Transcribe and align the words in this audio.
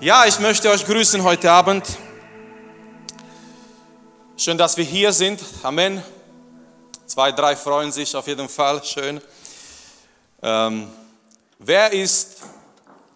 Ja, 0.00 0.26
ich 0.26 0.38
möchte 0.40 0.68
euch 0.70 0.84
grüßen 0.84 1.22
heute 1.22 1.50
Abend. 1.50 1.86
Schön, 4.36 4.58
dass 4.58 4.76
wir 4.76 4.84
hier 4.84 5.12
sind. 5.12 5.40
Amen. 5.62 6.02
Zwei, 7.06 7.30
drei 7.32 7.54
freuen 7.54 7.92
sich 7.92 8.14
auf 8.14 8.26
jeden 8.26 8.48
Fall. 8.48 8.82
Schön. 8.84 9.20
Ähm, 10.42 10.90
wer 11.58 11.92
ist 11.92 12.38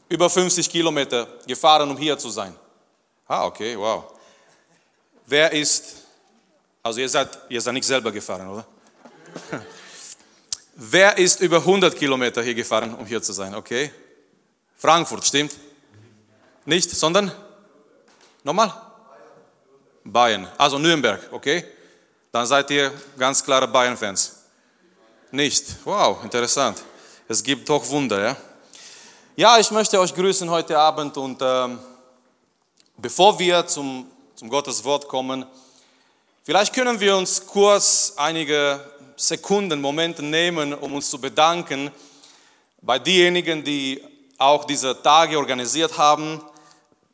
über 0.08 0.30
50 0.30 0.70
Kilometer 0.70 1.26
gefahren, 1.46 1.91
um 1.91 1.96
hier 1.98 2.16
zu 2.16 2.30
sein? 2.30 2.54
Ah, 3.26 3.45
okay, 3.45 3.76
wow. 3.76 4.04
Wer 5.26 5.52
ist, 5.52 5.96
also 6.82 7.00
ihr 7.00 7.08
seid, 7.08 7.38
ihr 7.48 7.60
seid 7.60 7.74
nicht 7.74 7.86
selber 7.86 8.12
gefahren, 8.12 8.48
oder? 8.48 8.66
Wer 10.74 11.18
ist 11.18 11.40
über 11.40 11.56
100 11.56 11.95
Kilometer 11.96 12.40
hier 12.40 12.54
gefahren, 12.54 12.95
um 12.95 13.04
hier 13.04 13.20
zu 13.20 13.32
sein? 13.32 13.54
Okay. 13.56 13.90
Frankfurt, 14.76 15.26
stimmt? 15.26 15.52
Nicht, 16.69 16.91
sondern? 16.91 17.32
Nochmal? 18.45 18.71
Bayern. 20.04 20.46
Also 20.59 20.79
Nürnberg, 20.79 21.18
okay? 21.32 21.64
Dann 22.31 22.45
seid 22.45 22.71
ihr 22.71 22.93
ganz 23.17 23.43
klare 23.43 23.67
Bayern-Fans. 23.67 24.36
Nicht? 25.31 25.64
Wow, 25.86 26.23
interessant. 26.23 26.76
Es 27.26 27.43
gibt 27.43 27.67
doch 27.71 27.89
Wunder, 27.89 28.23
ja? 28.23 28.36
Ja, 29.35 29.59
ich 29.59 29.71
möchte 29.71 29.99
euch 29.99 30.14
grüßen 30.14 30.50
heute 30.50 30.79
Abend 30.79 31.17
und 31.17 31.40
ähm, 31.40 31.79
bevor 32.98 33.39
wir 33.39 33.67
zum, 33.67 34.06
zum 34.34 34.50
Gottes 34.50 34.84
Wort 34.84 35.09
kommen, 35.09 35.47
vielleicht 36.45 36.75
können 36.75 37.00
wir 37.00 37.17
uns 37.17 37.47
kurz 37.47 38.12
einige 38.19 38.78
Sekunden, 39.17 39.81
Momente 39.81 40.23
nehmen, 40.23 40.75
um 40.75 40.92
uns 40.92 41.09
zu 41.09 41.19
bedanken 41.19 41.91
bei 42.83 42.98
denjenigen, 42.98 43.64
die 43.64 44.05
auch 44.37 44.64
diese 44.64 45.00
Tage 45.03 45.39
organisiert 45.39 45.97
haben. 45.97 46.42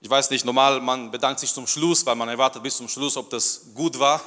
Ich 0.05 0.11
weiß 0.11 0.29
nicht, 0.29 0.45
normal, 0.45 0.83
man 0.83 1.11
bedankt 1.11 1.41
sich 1.41 1.51
zum 1.51 1.67
Schluss, 1.67 2.05
weil 2.05 2.15
man 2.15 2.29
erwartet 2.29 2.63
bis 2.63 2.77
zum 2.77 2.87
Schluss, 2.89 3.17
ob 3.17 3.31
das 3.31 3.63
gut 3.75 3.99
war. 3.99 4.21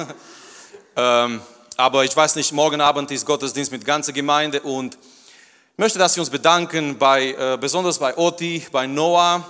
ähm, 0.95 1.39
aber 1.75 2.03
ich 2.03 2.17
weiß 2.17 2.35
nicht, 2.35 2.51
morgen 2.51 2.81
Abend 2.81 3.11
ist 3.11 3.23
Gottesdienst 3.23 3.71
mit 3.71 3.85
ganzer 3.85 4.11
Gemeinde 4.11 4.59
und 4.61 4.95
ich 4.95 5.77
möchte, 5.77 5.99
dass 5.99 6.15
wir 6.15 6.21
uns 6.21 6.31
bedanken, 6.31 6.97
bei, 6.97 7.31
äh, 7.33 7.59
besonders 7.61 7.99
bei 7.99 8.17
Oti, 8.17 8.65
bei 8.71 8.87
Noah, 8.87 9.45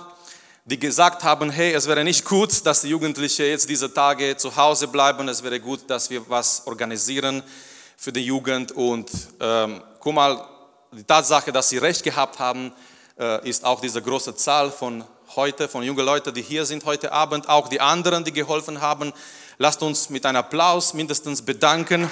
die 0.66 0.78
gesagt 0.78 1.24
haben, 1.24 1.48
hey, 1.48 1.72
es 1.72 1.86
wäre 1.86 2.04
nicht 2.04 2.26
gut, 2.26 2.66
dass 2.66 2.82
die 2.82 2.88
Jugendlichen 2.88 3.46
jetzt 3.46 3.66
diese 3.66 3.90
Tage 3.94 4.36
zu 4.36 4.54
Hause 4.54 4.86
bleiben, 4.86 5.28
es 5.28 5.42
wäre 5.42 5.58
gut, 5.58 5.88
dass 5.88 6.10
wir 6.10 6.28
was 6.28 6.66
organisieren 6.66 7.42
für 7.96 8.12
die 8.12 8.26
Jugend 8.26 8.72
und 8.72 9.10
ähm, 9.40 9.82
guck 9.98 10.12
mal, 10.12 10.46
die 10.92 11.04
Tatsache, 11.04 11.52
dass 11.52 11.70
sie 11.70 11.78
recht 11.78 12.02
gehabt 12.02 12.38
haben, 12.38 12.70
äh, 13.18 13.48
ist 13.48 13.64
auch 13.64 13.80
diese 13.80 14.02
große 14.02 14.36
Zahl 14.36 14.70
von 14.70 15.02
heute, 15.38 15.68
von 15.68 15.84
jungen 15.84 16.04
Leuten, 16.04 16.34
die 16.34 16.42
hier 16.42 16.66
sind 16.66 16.84
heute 16.84 17.12
Abend, 17.12 17.48
auch 17.48 17.68
die 17.68 17.80
anderen, 17.80 18.24
die 18.24 18.32
geholfen 18.32 18.80
haben. 18.80 19.12
Lasst 19.56 19.84
uns 19.84 20.10
mit 20.10 20.26
einem 20.26 20.38
Applaus 20.38 20.94
mindestens 20.94 21.42
bedanken. 21.42 22.10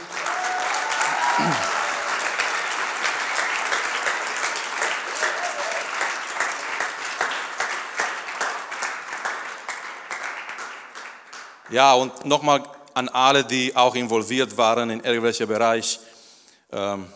Ja, 11.71 11.95
und 11.95 12.25
nochmal 12.25 12.63
an 12.95 13.09
alle, 13.09 13.43
die 13.43 13.75
auch 13.75 13.97
involviert 13.97 14.57
waren 14.57 14.89
in 14.89 15.01
irgendwelchen 15.01 15.49
Bereich. 15.49 15.99
Ähm, 16.71 17.07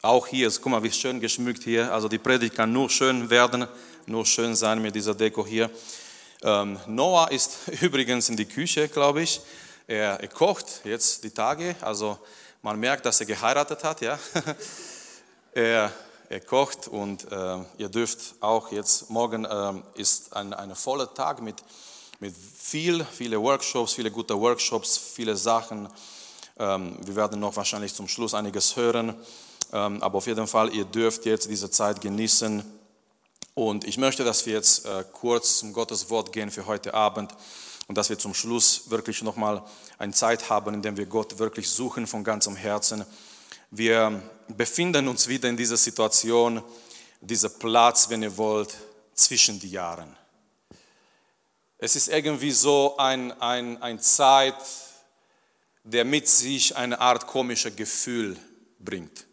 auch 0.00 0.28
hier, 0.28 0.48
guck 0.48 0.66
mal, 0.66 0.82
wie 0.84 0.92
schön 0.92 1.18
geschmückt 1.18 1.64
hier. 1.64 1.92
Also 1.92 2.06
die 2.06 2.18
Predigt 2.18 2.54
kann 2.54 2.72
nur 2.72 2.88
schön 2.88 3.28
werden, 3.30 3.66
nur 4.06 4.24
schön 4.24 4.54
sein 4.54 4.80
mit 4.80 4.94
dieser 4.94 5.14
Deko 5.14 5.44
hier. 5.44 5.70
Ähm, 6.42 6.78
Noah 6.86 7.30
ist 7.30 7.68
übrigens 7.80 8.28
in 8.28 8.36
die 8.36 8.44
Küche, 8.44 8.88
glaube 8.88 9.22
ich. 9.22 9.40
Er, 9.88 10.20
er, 10.20 10.28
kocht 10.28 10.82
jetzt 10.84 11.24
die 11.24 11.30
Tage, 11.30 11.76
also 11.80 12.18
man 12.62 12.78
merkt, 12.78 13.06
dass 13.06 13.20
er 13.20 13.26
geheiratet 13.26 13.84
hat, 13.84 14.00
ja. 14.00 14.18
er, 15.54 15.92
er 16.28 16.40
kocht 16.40 16.88
und 16.88 17.30
äh, 17.30 17.58
ihr 17.78 17.88
dürft 17.88 18.34
auch 18.40 18.72
jetzt, 18.72 19.10
morgen 19.10 19.44
äh, 19.44 19.72
ist 19.94 20.34
ein, 20.34 20.52
ein 20.54 20.74
voller 20.74 21.12
Tag 21.12 21.40
mit, 21.40 21.56
mit 22.18 22.34
viel, 22.36 23.04
viele 23.04 23.40
Workshops, 23.40 23.92
viele 23.92 24.10
gute 24.10 24.38
Workshops, 24.38 24.98
viele 24.98 25.36
Sachen. 25.36 25.88
Ähm, 26.58 26.96
wir 27.04 27.14
werden 27.16 27.38
noch 27.38 27.54
wahrscheinlich 27.56 27.94
zum 27.94 28.08
Schluss 28.08 28.34
einiges 28.34 28.76
hören, 28.76 29.14
ähm, 29.72 30.02
aber 30.02 30.18
auf 30.18 30.26
jeden 30.26 30.46
Fall, 30.46 30.72
ihr 30.74 30.84
dürft 30.84 31.26
jetzt 31.26 31.48
diese 31.48 31.70
Zeit 31.70 32.00
genießen. 32.00 32.75
Und 33.58 33.84
ich 33.86 33.96
möchte, 33.96 34.22
dass 34.22 34.44
wir 34.44 34.52
jetzt 34.52 34.84
äh, 34.84 35.02
kurz 35.14 35.60
zum 35.60 35.72
Gottes 35.72 36.10
Wort 36.10 36.30
gehen 36.30 36.50
für 36.50 36.66
heute 36.66 36.92
Abend 36.92 37.32
und 37.86 37.96
dass 37.96 38.10
wir 38.10 38.18
zum 38.18 38.34
Schluss 38.34 38.90
wirklich 38.90 39.22
nochmal 39.22 39.64
eine 39.96 40.12
Zeit 40.12 40.50
haben, 40.50 40.74
in 40.74 40.82
der 40.82 40.94
wir 40.94 41.06
Gott 41.06 41.38
wirklich 41.38 41.66
suchen 41.70 42.06
von 42.06 42.22
ganzem 42.22 42.54
Herzen. 42.54 43.06
Wir 43.70 44.22
befinden 44.48 45.08
uns 45.08 45.26
wieder 45.26 45.48
in 45.48 45.56
dieser 45.56 45.78
Situation, 45.78 46.62
dieser 47.22 47.48
Platz, 47.48 48.10
wenn 48.10 48.22
ihr 48.22 48.36
wollt, 48.36 48.76
zwischen 49.14 49.58
die 49.58 49.70
Jahren. 49.70 50.14
Es 51.78 51.96
ist 51.96 52.08
irgendwie 52.08 52.50
so 52.50 52.98
ein, 52.98 53.32
ein, 53.40 53.82
ein 53.82 53.98
Zeit, 54.00 54.54
der 55.82 56.04
mit 56.04 56.28
sich 56.28 56.76
eine 56.76 57.00
Art 57.00 57.26
komischer 57.26 57.70
Gefühl 57.70 58.36
bringt. 58.78 59.26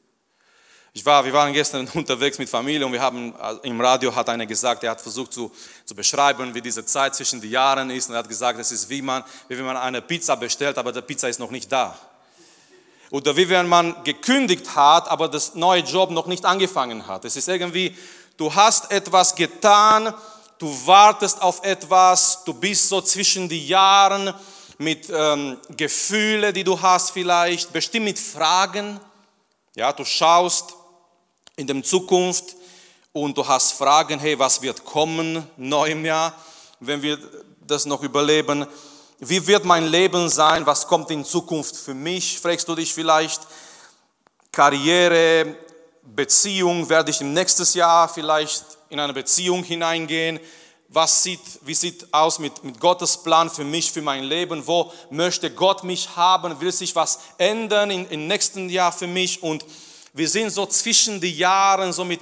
Ich 0.95 1.03
war, 1.03 1.25
wir 1.25 1.33
waren 1.33 1.51
gestern 1.53 1.87
unterwegs 1.95 2.37
mit 2.37 2.47
Familie 2.47 2.85
und 2.85 2.91
wir 2.91 3.01
haben 3.01 3.33
äh, 3.33 3.67
im 3.67 3.81
Radio 3.81 4.15
hat 4.15 4.29
einer 4.29 4.45
gesagt, 4.45 4.83
er 4.83 4.91
hat 4.91 5.01
versucht 5.01 5.33
zu, 5.33 5.51
zu 5.85 5.95
beschreiben, 5.95 6.53
wie 6.53 6.61
diese 6.61 6.85
Zeit 6.85 7.15
zwischen 7.15 7.41
den 7.41 7.49
Jahren 7.49 7.89
ist 7.89 8.09
und 8.09 8.15
er 8.15 8.19
hat 8.19 8.29
gesagt, 8.29 8.59
es 8.59 8.71
ist 8.71 8.87
wie 8.89 9.01
man, 9.01 9.23
wie 9.47 9.57
wenn 9.57 9.65
man 9.65 9.75
eine 9.75 10.03
Pizza 10.03 10.35
bestellt, 10.35 10.77
aber 10.77 10.91
die 10.91 11.01
Pizza 11.01 11.27
ist 11.27 11.39
noch 11.39 11.49
nicht 11.49 11.71
da. 11.71 11.97
Oder 13.09 13.35
wie 13.35 13.49
wenn 13.49 13.67
man 13.67 14.03
gekündigt 14.03 14.75
hat, 14.75 15.09
aber 15.09 15.27
das 15.27 15.55
neue 15.55 15.81
Job 15.81 16.11
noch 16.11 16.27
nicht 16.27 16.45
angefangen 16.45 17.07
hat. 17.07 17.25
Es 17.25 17.35
ist 17.35 17.47
irgendwie, 17.47 17.97
du 18.37 18.53
hast 18.53 18.91
etwas 18.91 19.33
getan, 19.33 20.13
du 20.59 20.67
wartest 20.85 21.41
auf 21.41 21.63
etwas, 21.63 22.43
du 22.43 22.53
bist 22.53 22.89
so 22.89 23.01
zwischen 23.01 23.49
die 23.49 23.67
Jahren 23.67 24.31
mit 24.77 25.09
ähm, 25.09 25.57
Gefühlen, 25.75 26.53
die 26.53 26.63
du 26.63 26.79
hast 26.79 27.09
vielleicht, 27.09 27.73
bestimmt 27.73 28.05
mit 28.05 28.19
Fragen. 28.19 28.99
Ja, 29.75 29.91
du 29.91 30.05
schaust 30.05 30.75
in 31.55 31.67
der 31.67 31.83
Zukunft 31.83 32.55
und 33.11 33.37
du 33.37 33.47
hast 33.47 33.73
Fragen, 33.73 34.19
hey, 34.19 34.37
was 34.39 34.61
wird 34.61 34.83
kommen 34.83 35.47
neu 35.55 35.91
im 35.91 36.03
Jahr, 36.03 36.35
wenn 36.79 37.01
wir 37.01 37.19
das 37.61 37.85
noch 37.85 38.01
überleben? 38.01 38.65
Wie 39.19 39.45
wird 39.45 39.63
mein 39.63 39.85
Leben 39.85 40.29
sein? 40.29 40.65
Was 40.65 40.87
kommt 40.87 41.11
in 41.11 41.23
Zukunft 41.23 41.75
für 41.75 41.93
mich? 41.93 42.39
Fragst 42.39 42.67
du 42.67 42.75
dich 42.75 42.93
vielleicht, 42.93 43.41
Karriere, 44.51 45.55
Beziehung, 46.01 46.89
werde 46.89 47.11
ich 47.11 47.21
im 47.21 47.33
nächsten 47.33 47.65
Jahr 47.77 48.09
vielleicht 48.09 48.65
in 48.89 48.99
eine 48.99 49.13
Beziehung 49.13 49.63
hineingehen? 49.63 50.39
Was 50.89 51.23
sieht, 51.23 51.39
wie 51.61 51.73
sieht 51.73 52.11
aus 52.13 52.39
mit, 52.39 52.63
mit 52.63 52.79
Gottes 52.79 53.17
Plan 53.17 53.49
für 53.49 53.63
mich, 53.63 53.91
für 53.91 54.01
mein 54.01 54.23
Leben? 54.23 54.65
Wo 54.65 54.91
möchte 55.09 55.51
Gott 55.51 55.83
mich 55.83 56.15
haben? 56.15 56.59
Will 56.59 56.71
sich 56.71 56.95
was 56.95 57.19
ändern 57.37 57.89
im 57.89 58.27
nächsten 58.27 58.69
Jahr 58.69 58.91
für 58.91 59.07
mich? 59.07 59.41
Und 59.41 59.65
wir 60.13 60.29
sind 60.29 60.51
so 60.51 60.67
zwischen 60.67 61.19
die 61.19 61.35
Jahren, 61.35 61.91
so 61.91 62.05
mit 62.05 62.21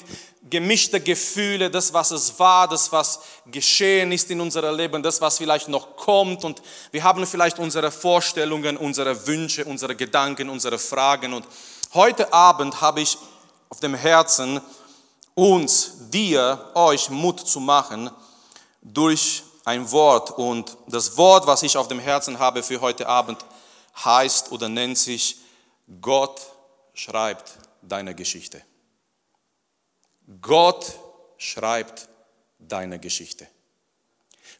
gemischten 0.49 1.03
Gefühle, 1.03 1.69
das, 1.69 1.93
was 1.93 2.11
es 2.11 2.39
war, 2.39 2.67
das, 2.67 2.91
was 2.91 3.19
geschehen 3.45 4.11
ist 4.13 4.31
in 4.31 4.39
unserem 4.39 4.75
Leben, 4.75 5.03
das, 5.03 5.19
was 5.19 5.37
vielleicht 5.37 5.67
noch 5.67 5.97
kommt. 5.97 6.43
Und 6.45 6.61
wir 6.91 7.03
haben 7.03 7.25
vielleicht 7.27 7.59
unsere 7.59 7.91
Vorstellungen, 7.91 8.77
unsere 8.77 9.27
Wünsche, 9.27 9.65
unsere 9.65 9.95
Gedanken, 9.95 10.49
unsere 10.49 10.79
Fragen. 10.79 11.33
Und 11.33 11.45
heute 11.93 12.31
Abend 12.33 12.79
habe 12.79 13.01
ich 13.01 13.17
auf 13.69 13.81
dem 13.81 13.93
Herzen, 13.93 14.61
uns, 15.33 16.09
dir, 16.09 16.71
euch 16.75 17.09
Mut 17.09 17.39
zu 17.41 17.59
machen 17.59 18.09
durch 18.81 19.43
ein 19.65 19.89
Wort. 19.91 20.31
Und 20.31 20.77
das 20.87 21.17
Wort, 21.17 21.45
was 21.45 21.63
ich 21.63 21.75
auf 21.75 21.89
dem 21.89 21.99
Herzen 21.99 22.39
habe 22.39 22.63
für 22.63 22.79
heute 22.79 23.07
Abend, 23.07 23.45
heißt 24.03 24.51
oder 24.51 24.69
nennt 24.69 24.97
sich 24.97 25.37
Gott 25.99 26.39
schreibt 26.93 27.57
deine 27.81 28.15
Geschichte. 28.15 28.61
Gott 30.41 30.97
schreibt 31.37 32.07
deine 32.59 32.99
Geschichte. 32.99 33.47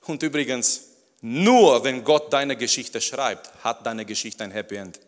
Und 0.06 0.24
übrigens, 0.24 0.88
nur 1.22 1.84
wenn 1.84 2.04
Gott 2.04 2.34
deine 2.34 2.58
Geschichte 2.58 3.00
schreibt, 3.00 3.52
hat 3.64 3.86
deine 3.86 4.06
Geschichte 4.06 4.44
ein 4.44 4.52
Happy 4.52 4.76
End. 4.76 5.00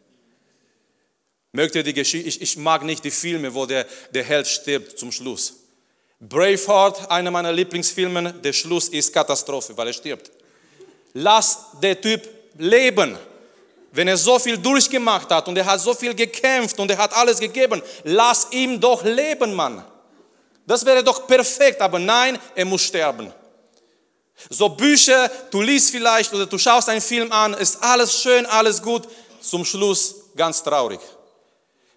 Mögt 1.51 1.75
ihr 1.75 1.83
die 1.83 1.93
Geschichte? 1.93 2.27
Ich, 2.27 2.41
ich, 2.41 2.57
mag 2.57 2.83
nicht 2.83 3.03
die 3.03 3.11
Filme, 3.11 3.53
wo 3.53 3.65
der, 3.65 3.85
der 4.11 4.23
Held 4.23 4.47
stirbt 4.47 4.97
zum 4.97 5.11
Schluss. 5.11 5.55
Braveheart, 6.19 7.11
einer 7.11 7.31
meiner 7.31 7.51
Lieblingsfilme, 7.51 8.33
der 8.33 8.53
Schluss 8.53 8.89
ist 8.89 9.13
Katastrophe, 9.13 9.75
weil 9.75 9.87
er 9.87 9.93
stirbt. 9.93 10.31
Lass 11.13 11.67
der 11.81 11.99
Typ 11.99 12.27
leben. 12.57 13.17
Wenn 13.95 14.07
er 14.07 14.17
so 14.17 14.39
viel 14.39 14.57
durchgemacht 14.57 15.29
hat 15.29 15.47
und 15.47 15.55
er 15.55 15.65
hat 15.65 15.79
so 15.79 15.93
viel 15.93 16.15
gekämpft 16.15 16.79
und 16.79 16.89
er 16.89 16.97
hat 16.97 17.13
alles 17.13 17.39
gegeben, 17.39 17.79
lass 18.03 18.47
ihm 18.49 18.79
doch 18.79 19.03
leben, 19.03 19.53
Mann. 19.53 19.85
Das 20.65 20.83
wäre 20.83 21.03
doch 21.03 21.27
perfekt, 21.27 21.79
aber 21.79 21.99
nein, 21.99 22.39
er 22.55 22.65
muss 22.65 22.81
sterben. 22.81 23.31
So 24.49 24.67
Bücher, 24.69 25.29
du 25.51 25.61
liest 25.61 25.91
vielleicht 25.91 26.33
oder 26.33 26.47
du 26.47 26.57
schaust 26.57 26.89
einen 26.89 27.01
Film 27.01 27.31
an, 27.31 27.53
ist 27.53 27.83
alles 27.83 28.19
schön, 28.19 28.47
alles 28.47 28.81
gut, 28.81 29.07
zum 29.41 29.63
Schluss 29.63 30.15
ganz 30.35 30.63
traurig. 30.63 30.99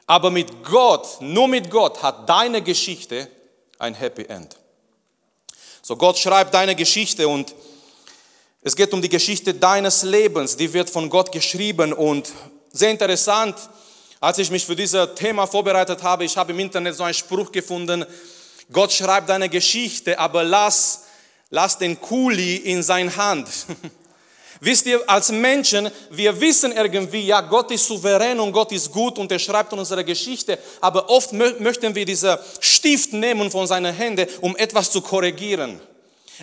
Aber 0.06 0.30
mit 0.30 0.62
Gott, 0.62 1.20
nur 1.20 1.48
mit 1.48 1.70
Gott 1.70 2.02
hat 2.02 2.28
deine 2.28 2.60
Geschichte 2.60 3.26
ein 3.78 3.94
Happy 3.94 4.24
End. 4.26 4.54
So 5.80 5.96
Gott 5.96 6.18
schreibt 6.18 6.52
deine 6.52 6.76
Geschichte 6.76 7.26
und 7.26 7.54
es 8.66 8.74
geht 8.74 8.92
um 8.92 9.00
die 9.00 9.08
Geschichte 9.08 9.54
deines 9.54 10.02
Lebens, 10.02 10.56
die 10.56 10.72
wird 10.72 10.90
von 10.90 11.08
Gott 11.08 11.30
geschrieben 11.30 11.92
und 11.92 12.32
sehr 12.72 12.90
interessant, 12.90 13.54
als 14.18 14.38
ich 14.38 14.50
mich 14.50 14.66
für 14.66 14.74
dieses 14.74 15.14
Thema 15.14 15.46
vorbereitet 15.46 16.02
habe, 16.02 16.24
ich 16.24 16.36
habe 16.36 16.50
im 16.50 16.58
Internet 16.58 16.96
so 16.96 17.04
einen 17.04 17.14
Spruch 17.14 17.52
gefunden, 17.52 18.04
Gott 18.72 18.92
schreibt 18.92 19.28
deine 19.28 19.48
Geschichte, 19.48 20.18
aber 20.18 20.42
lass, 20.42 21.04
lass 21.48 21.78
den 21.78 22.00
Kuli 22.00 22.56
in 22.56 22.82
seine 22.82 23.16
Hand. 23.16 23.46
Wisst 24.60 24.86
ihr, 24.86 25.00
als 25.08 25.30
Menschen, 25.30 25.88
wir 26.10 26.40
wissen 26.40 26.72
irgendwie, 26.72 27.20
ja, 27.20 27.42
Gott 27.42 27.70
ist 27.70 27.86
souverän 27.86 28.40
und 28.40 28.50
Gott 28.50 28.72
ist 28.72 28.90
gut 28.90 29.16
und 29.20 29.30
er 29.30 29.38
schreibt 29.38 29.74
unsere 29.74 30.04
Geschichte, 30.04 30.58
aber 30.80 31.08
oft 31.08 31.32
möchten 31.32 31.94
wir 31.94 32.04
diesen 32.04 32.36
Stift 32.58 33.12
nehmen 33.12 33.48
von 33.48 33.68
seinen 33.68 33.94
Händen, 33.94 34.26
um 34.40 34.56
etwas 34.56 34.90
zu 34.90 35.02
korrigieren. 35.02 35.80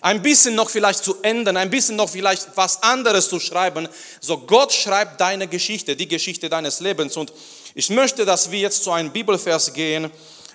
Ein 0.02 0.22
bisschen 0.22 0.56
noch 0.56 0.70
vielleicht 0.70 1.04
zu 1.04 1.16
ändern, 1.22 1.58
ein 1.58 1.70
bisschen 1.70 1.96
noch 1.96 2.10
vielleicht 2.10 2.48
was 2.56 2.82
anderes 2.82 3.30
zu 3.30 3.40
schreiben. 3.40 3.88
So 4.20 4.38
Gott 4.40 4.74
schreibt 4.74 5.22
deine 5.22 5.48
Geschichte, 5.48 5.96
die 5.96 6.08
Geschichte 6.08 6.50
deines 6.50 6.80
Lebens. 6.80 7.16
Und 7.16 7.32
ich 7.76 7.90
möchte, 7.90 8.26
dass 8.26 8.50
wir 8.50 8.60
jetzt 8.60 8.84
zu 8.84 8.92
einem 8.92 9.12
Bibelvers 9.12 9.74
gehen 9.74 10.10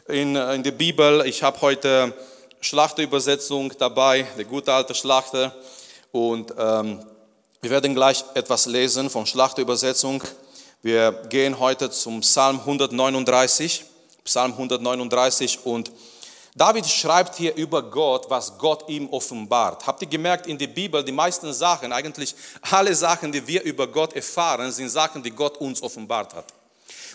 in, 0.09 0.35
in 0.35 0.63
die 0.63 0.73
Bibel. 0.73 1.25
Ich 1.27 1.43
habe 1.43 1.61
heute 1.61 2.13
Schlachterübersetzung 2.61 3.73
dabei, 3.79 4.27
der 4.37 4.45
gute 4.45 4.73
alte 4.73 4.95
Schlachter. 4.95 5.55
Und 6.11 6.53
ähm, 6.59 7.05
wir 7.61 7.71
werden 7.71 7.95
gleich 7.95 8.25
etwas 8.35 8.67
lesen 8.67 9.11
von 9.11 9.27
Schlachterübersetzung. 9.27 10.23
Wir 10.83 11.13
gehen 11.29 11.59
heute 11.59 11.91
zum 11.91 12.21
Psalm 12.21 12.61
139, 12.61 13.85
Psalm 14.25 14.53
139 14.53 15.65
und 15.65 15.91
David 16.55 16.87
schreibt 16.87 17.37
hier 17.37 17.55
über 17.55 17.83
Gott, 17.83 18.29
was 18.29 18.57
Gott 18.59 18.89
ihm 18.89 19.09
offenbart. 19.11 19.87
Habt 19.87 20.03
ihr 20.03 20.09
gemerkt, 20.09 20.47
in 20.47 20.59
der 20.59 20.67
Bibel, 20.67 21.05
die 21.05 21.13
meisten 21.13 21.53
Sachen, 21.53 21.93
eigentlich 21.93 22.35
alle 22.63 22.95
Sachen, 22.95 23.31
die 23.31 23.47
wir 23.47 23.63
über 23.63 23.87
Gott 23.87 24.15
erfahren, 24.15 24.73
sind 24.73 24.89
Sachen, 24.89 25.23
die 25.23 25.31
Gott 25.31 25.59
uns 25.59 25.83
offenbart 25.83 26.35
hat. 26.35 26.47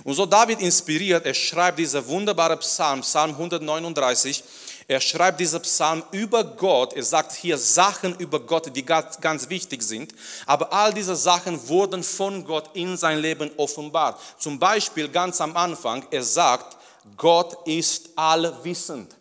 Und 0.03 0.13
so 0.13 0.25
David 0.25 0.59
inspiriert, 0.59 1.25
er 1.25 1.33
schreibt 1.33 1.79
dieser 1.79 2.05
wunderbare 2.07 2.57
Psalm, 2.57 3.01
Psalm 3.01 3.31
139, 3.31 4.43
er 4.87 4.99
schreibt 4.99 5.39
diesen 5.39 5.61
Psalm 5.61 6.03
über 6.11 6.43
Gott. 6.43 6.93
Er 6.93 7.03
sagt 7.03 7.33
hier 7.33 7.57
Sachen 7.57 8.15
über 8.17 8.39
Gott, 8.39 8.75
die 8.75 8.83
ganz, 8.83 9.19
ganz 9.21 9.49
wichtig 9.49 9.81
sind. 9.81 10.13
Aber 10.45 10.73
all 10.73 10.93
diese 10.93 11.15
Sachen 11.15 11.67
wurden 11.69 12.03
von 12.03 12.43
Gott 12.43 12.69
in 12.73 12.97
sein 12.97 13.19
Leben 13.19 13.49
offenbart. 13.57 14.19
Zum 14.37 14.59
Beispiel 14.59 15.07
ganz 15.07 15.39
am 15.39 15.55
Anfang, 15.55 16.05
er 16.11 16.23
sagt, 16.23 16.77
Gott 17.15 17.65
ist 17.65 18.09
allwissend. 18.15 19.15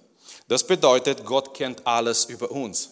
Das 0.52 0.64
bedeutet, 0.64 1.24
Gott 1.24 1.54
kennt 1.54 1.80
alles 1.86 2.26
über 2.26 2.50
uns. 2.50 2.90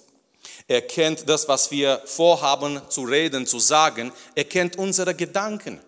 Er 0.67 0.81
kennt 0.81 1.29
das, 1.29 1.47
was 1.47 1.71
wir 1.71 2.01
vorhaben 2.07 2.81
zu 2.89 3.03
reden, 3.03 3.47
zu 3.47 3.59
sagen. 3.59 4.13
Er 4.35 4.45
kennt 4.45 4.77
unsere 4.77 5.15
Gedanken. 5.15 5.79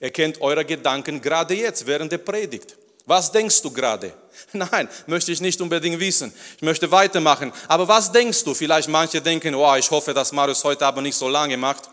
Er 0.00 0.10
kennt 0.10 0.42
eure 0.42 0.66
Gedanken 0.66 1.22
gerade 1.22 1.54
jetzt 1.54 1.86
während 1.86 2.12
der 2.12 2.18
Predigt. 2.18 2.76
Was 3.06 3.32
denkst 3.32 3.62
du 3.62 3.70
gerade? 3.70 4.12
Nein, 4.52 4.86
möchte 5.06 5.32
ich 5.32 5.40
nicht 5.40 5.58
unbedingt 5.62 5.98
wissen. 5.98 6.30
Ich 6.56 6.62
möchte 6.62 6.90
weitermachen. 6.90 7.54
Aber 7.68 7.88
was 7.88 8.12
denkst 8.12 8.44
du? 8.44 8.52
Vielleicht 8.52 8.90
manche 8.90 9.22
denken, 9.22 9.54
oh, 9.54 9.74
ich 9.76 9.90
hoffe, 9.90 10.12
dass 10.12 10.30
Marius 10.30 10.62
heute 10.62 10.84
aber 10.84 11.00
nicht 11.00 11.16
so 11.16 11.30
lange 11.30 11.56
macht. 11.56 11.88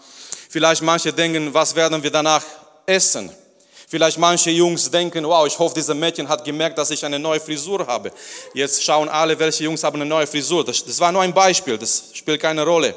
Vielleicht 0.50 0.81
manche 0.81 1.13
denken, 1.13 1.54
was 1.54 1.74
werden 1.74 2.04
wir 2.04 2.12
danach 2.12 2.44
essen? 2.86 3.31
Vielleicht 3.91 4.17
manche 4.17 4.51
Jungs 4.51 4.89
denken, 4.89 5.25
wow, 5.25 5.45
ich 5.45 5.59
hoffe, 5.59 5.75
dieser 5.75 5.93
Mädchen 5.93 6.29
hat 6.29 6.45
gemerkt, 6.45 6.77
dass 6.77 6.91
ich 6.91 7.03
eine 7.03 7.19
neue 7.19 7.41
Frisur 7.41 7.85
habe. 7.85 8.09
Jetzt 8.53 8.81
schauen 8.81 9.09
alle, 9.09 9.38
welche 9.38 9.65
Jungs 9.65 9.83
haben 9.83 9.97
eine 9.97 10.09
neue 10.09 10.25
Frisur. 10.25 10.63
Das, 10.63 10.85
das 10.85 10.97
war 11.01 11.11
nur 11.11 11.21
ein 11.23 11.33
Beispiel, 11.33 11.77
das 11.77 12.05
spielt 12.13 12.39
keine 12.39 12.63
Rolle. 12.63 12.95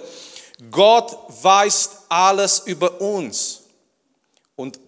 Gott 0.71 1.17
weiß 1.43 1.91
alles 2.09 2.61
über 2.67 3.01
uns. 3.01 3.63
Und 4.55 4.79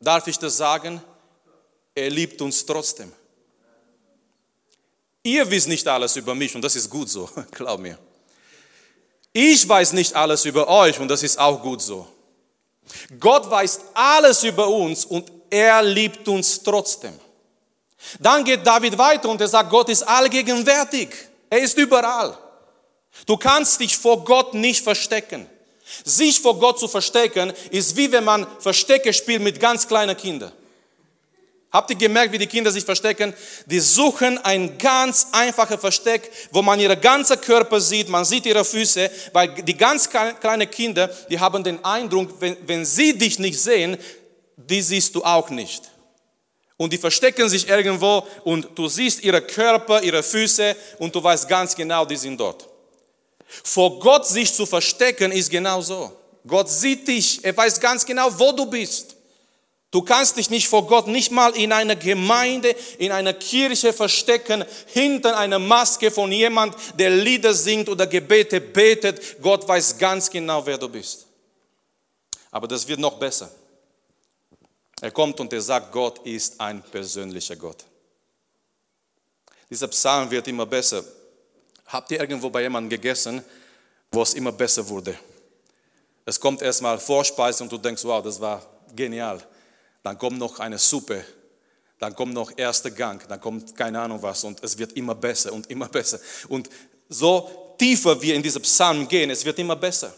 darf 0.00 0.26
ich 0.26 0.38
das 0.38 0.56
sagen? 0.56 1.02
Er 1.94 2.08
liebt 2.08 2.40
uns 2.40 2.64
trotzdem. 2.64 3.12
Ihr 5.22 5.50
wisst 5.50 5.68
nicht 5.68 5.86
alles 5.86 6.16
über 6.16 6.34
mich 6.34 6.54
und 6.54 6.62
das 6.62 6.76
ist 6.76 6.88
gut 6.88 7.10
so, 7.10 7.28
glaub 7.50 7.78
mir. 7.78 7.98
Ich 9.34 9.68
weiß 9.68 9.92
nicht 9.92 10.14
alles 10.14 10.46
über 10.46 10.66
euch 10.66 10.98
und 10.98 11.08
das 11.08 11.22
ist 11.22 11.38
auch 11.38 11.60
gut 11.60 11.82
so. 11.82 12.08
Gott 13.20 13.50
weiß 13.50 13.80
alles 13.92 14.44
über 14.44 14.66
uns 14.66 15.04
und 15.04 15.41
er 15.52 15.82
liebt 15.82 16.26
uns 16.28 16.62
trotzdem. 16.62 17.12
Dann 18.18 18.42
geht 18.42 18.66
David 18.66 18.96
weiter 18.96 19.28
und 19.28 19.38
er 19.38 19.48
sagt, 19.48 19.68
Gott 19.68 19.90
ist 19.90 20.02
allgegenwärtig. 20.02 21.10
Er 21.50 21.58
ist 21.58 21.76
überall. 21.76 22.36
Du 23.26 23.36
kannst 23.36 23.78
dich 23.78 23.94
vor 23.94 24.24
Gott 24.24 24.54
nicht 24.54 24.82
verstecken. 24.82 25.46
Sich 26.04 26.40
vor 26.40 26.58
Gott 26.58 26.80
zu 26.80 26.88
verstecken 26.88 27.52
ist 27.70 27.94
wie 27.96 28.10
wenn 28.10 28.24
man 28.24 28.46
Verstecke 28.60 29.12
spielt 29.12 29.42
mit 29.42 29.60
ganz 29.60 29.86
kleinen 29.86 30.16
Kindern. 30.16 30.52
Habt 31.70 31.90
ihr 31.90 31.96
gemerkt, 31.96 32.32
wie 32.32 32.38
die 32.38 32.46
Kinder 32.46 32.70
sich 32.70 32.84
verstecken? 32.84 33.34
Die 33.66 33.80
suchen 33.80 34.38
ein 34.38 34.78
ganz 34.78 35.28
einfaches 35.32 35.80
Versteck, 35.80 36.30
wo 36.50 36.62
man 36.62 36.80
ihre 36.80 36.96
ganze 36.96 37.36
Körper 37.36 37.80
sieht, 37.80 38.08
man 38.08 38.24
sieht 38.24 38.46
ihre 38.46 38.64
Füße, 38.64 39.10
weil 39.32 39.48
die 39.62 39.76
ganz 39.76 40.08
kleinen 40.08 40.70
Kinder, 40.70 41.08
die 41.30 41.40
haben 41.40 41.62
den 41.64 41.82
Eindruck, 41.84 42.40
wenn, 42.40 42.56
wenn 42.66 42.84
sie 42.84 43.16
dich 43.16 43.38
nicht 43.38 43.60
sehen, 43.60 43.98
die 44.68 44.82
siehst 44.82 45.14
du 45.14 45.22
auch 45.24 45.50
nicht. 45.50 45.90
Und 46.76 46.92
die 46.92 46.98
verstecken 46.98 47.48
sich 47.48 47.68
irgendwo 47.68 48.26
und 48.44 48.68
du 48.74 48.88
siehst 48.88 49.22
ihre 49.22 49.40
Körper, 49.40 50.02
ihre 50.02 50.22
Füße 50.22 50.74
und 50.98 51.14
du 51.14 51.22
weißt 51.22 51.48
ganz 51.48 51.74
genau, 51.74 52.04
die 52.04 52.16
sind 52.16 52.38
dort. 52.38 52.68
Vor 53.64 54.00
Gott 54.00 54.26
sich 54.26 54.52
zu 54.52 54.66
verstecken 54.66 55.30
ist 55.30 55.50
genau 55.50 55.80
so. 55.80 56.10
Gott 56.46 56.68
sieht 56.68 57.06
dich, 57.06 57.44
er 57.44 57.56
weiß 57.56 57.78
ganz 57.78 58.04
genau, 58.04 58.28
wo 58.36 58.52
du 58.52 58.66
bist. 58.66 59.16
Du 59.92 60.00
kannst 60.00 60.38
dich 60.38 60.48
nicht 60.48 60.68
vor 60.68 60.86
Gott 60.86 61.06
nicht 61.06 61.30
mal 61.30 61.54
in 61.54 61.70
einer 61.70 61.94
Gemeinde, 61.94 62.74
in 62.98 63.12
einer 63.12 63.34
Kirche 63.34 63.92
verstecken, 63.92 64.64
hinter 64.86 65.36
einer 65.36 65.58
Maske 65.58 66.10
von 66.10 66.32
jemand, 66.32 66.74
der 66.98 67.10
Lieder 67.10 67.52
singt 67.52 67.90
oder 67.90 68.06
Gebete 68.06 68.58
betet. 68.58 69.40
Gott 69.42 69.68
weiß 69.68 69.98
ganz 69.98 70.30
genau, 70.30 70.64
wer 70.64 70.78
du 70.78 70.88
bist. 70.88 71.26
Aber 72.50 72.66
das 72.66 72.88
wird 72.88 73.00
noch 73.00 73.18
besser. 73.18 73.50
Er 75.02 75.10
kommt 75.10 75.38
und 75.40 75.52
er 75.52 75.60
sagt, 75.60 75.92
Gott 75.92 76.24
ist 76.24 76.58
ein 76.58 76.82
persönlicher 76.82 77.56
Gott. 77.56 77.84
Dieser 79.68 79.88
Psalm 79.88 80.30
wird 80.30 80.48
immer 80.48 80.64
besser. 80.64 81.04
Habt 81.86 82.10
ihr 82.10 82.20
irgendwo 82.20 82.48
bei 82.48 82.62
jemandem 82.62 82.88
gegessen, 82.88 83.44
wo 84.10 84.22
es 84.22 84.32
immer 84.32 84.52
besser 84.52 84.88
wurde? 84.88 85.14
Es 86.24 86.40
kommt 86.40 86.62
erstmal 86.62 86.98
Vorspeise 86.98 87.62
und 87.62 87.70
du 87.70 87.76
denkst, 87.76 88.04
wow, 88.04 88.22
das 88.22 88.40
war 88.40 88.64
genial 88.96 89.46
dann 90.02 90.18
kommt 90.18 90.38
noch 90.38 90.58
eine 90.58 90.78
Suppe, 90.78 91.24
dann 91.98 92.14
kommt 92.14 92.34
noch 92.34 92.52
erster 92.56 92.90
Gang, 92.90 93.26
dann 93.28 93.40
kommt 93.40 93.76
keine 93.76 94.00
Ahnung 94.00 94.20
was 94.22 94.42
und 94.44 94.62
es 94.62 94.76
wird 94.76 94.92
immer 94.94 95.14
besser 95.14 95.52
und 95.52 95.70
immer 95.70 95.88
besser. 95.88 96.18
Und 96.48 96.68
so 97.08 97.74
tiefer 97.78 98.20
wir 98.20 98.34
in 98.34 98.42
diese 98.42 98.60
Psalmen 98.60 99.06
gehen, 99.06 99.30
es 99.30 99.44
wird 99.44 99.58
immer 99.58 99.76
besser. 99.76 100.12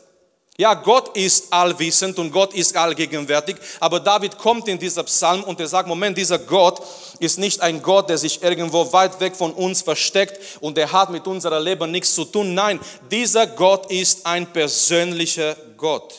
Ja, 0.56 0.75
Gott 0.75 1.16
ist 1.16 1.52
allwissend 1.52 2.18
und 2.18 2.30
Gott 2.30 2.54
ist 2.54 2.76
allgegenwärtig, 2.76 3.56
aber 3.80 3.99
David 3.99 4.38
kommt 4.38 4.68
in 4.68 4.78
dieser 4.78 5.02
Psalm 5.02 5.42
und 5.42 5.58
er 5.58 5.66
sagt, 5.66 5.88
Moment, 5.88 6.16
dieser 6.16 6.38
Gott 6.38 6.80
ist 7.18 7.38
nicht 7.38 7.61
ein 7.61 7.82
Gott, 7.82 8.08
der 8.08 8.18
sich 8.18 8.40
irgendwo 8.40 8.92
weit 8.92 9.18
weg 9.18 9.34
von 9.34 9.52
uns 9.52 9.82
versteckt 9.82 10.38
und 10.61 10.76
der 10.76 10.92
hat 10.92 11.11
mit 11.11 11.26
unserem 11.26 11.62
Leben 11.62 11.90
nichts 11.90 12.14
zu 12.14 12.25
tun. 12.25 12.54
Nein, 12.54 12.78
dieser 13.11 13.49
Gott 13.49 13.90
ist 13.90 14.25
ein 14.26 14.46
persönlicher 14.52 15.56
Gott. 15.76 16.14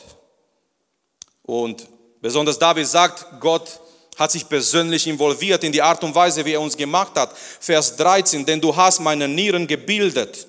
Und 1.43 1.87
Besonders 2.25 2.57
David 2.57 2.87
sagt, 2.87 3.39
Gott 3.39 3.79
hat 4.17 4.31
sich 4.31 4.49
persönlich 4.49 5.05
involviert 5.05 5.63
in 5.63 5.71
die 5.71 5.83
Art 5.83 6.03
und 6.03 6.15
Weise, 6.15 6.43
wie 6.43 6.53
er 6.53 6.61
uns 6.61 6.75
gemacht 6.75 7.11
hat. 7.13 7.31
Vers 7.59 7.95
13, 7.97 8.43
denn 8.43 8.59
du 8.59 8.75
hast 8.75 8.99
meine 8.99 9.27
Nieren 9.27 9.67
gebildet. 9.67 10.47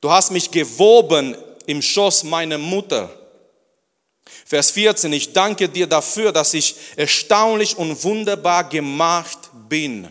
Du 0.00 0.08
hast 0.08 0.30
mich 0.30 0.48
gewoben 0.48 1.36
im 1.66 1.82
Schoß 1.82 2.24
meiner 2.24 2.58
Mutter. 2.58 3.10
Vers 4.46 4.70
14, 4.72 5.12
ich 5.12 5.32
danke 5.32 5.68
dir 5.68 5.86
dafür, 5.86 6.32
dass 6.32 6.54
ich 6.54 6.76
erstaunlich 6.96 7.76
und 7.76 8.02
wunderbar 8.04 8.68
gemacht 8.68 9.38
bin. 9.68 10.10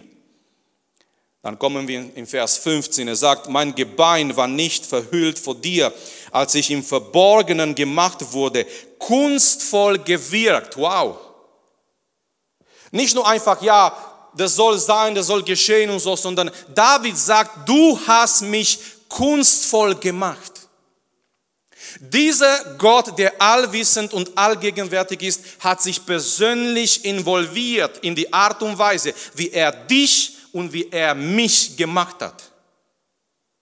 Dann 1.43 1.59
kommen 1.59 1.87
wir 1.87 2.09
in 2.15 2.25
Vers 2.25 2.57
15. 2.57 3.07
Er 3.07 3.17
sagt, 3.17 3.49
mein 3.49 3.75
Gebein 3.75 4.35
war 4.37 4.47
nicht 4.47 4.85
verhüllt 4.85 5.37
vor 5.37 5.55
dir, 5.55 5.93
als 6.31 6.55
ich 6.55 6.71
im 6.71 6.83
Verborgenen 6.83 7.75
gemacht 7.75 8.31
wurde, 8.31 8.65
kunstvoll 8.97 9.99
gewirkt. 9.99 10.77
Wow. 10.77 11.17
Nicht 12.91 13.13
nur 13.13 13.27
einfach, 13.27 13.61
ja, 13.61 13.95
das 14.35 14.55
soll 14.55 14.79
sein, 14.79 15.15
das 15.15 15.27
soll 15.27 15.43
geschehen 15.43 15.89
und 15.89 15.99
so, 15.99 16.15
sondern 16.15 16.49
David 16.73 17.17
sagt, 17.17 17.67
du 17.67 17.99
hast 18.07 18.41
mich 18.43 18.79
kunstvoll 19.09 19.95
gemacht. 19.95 20.52
Dieser 21.99 22.75
Gott, 22.77 23.17
der 23.17 23.41
allwissend 23.41 24.13
und 24.13 24.37
allgegenwärtig 24.37 25.21
ist, 25.21 25.41
hat 25.59 25.81
sich 25.81 26.05
persönlich 26.05 27.05
involviert 27.05 27.99
in 27.99 28.15
die 28.15 28.31
Art 28.31 28.61
und 28.63 28.77
Weise, 28.77 29.13
wie 29.35 29.49
er 29.49 29.71
dich 29.71 30.37
und 30.51 30.71
wie 30.71 30.89
er 30.89 31.13
mich 31.15 31.75
gemacht 31.75 32.21
hat. 32.21 32.43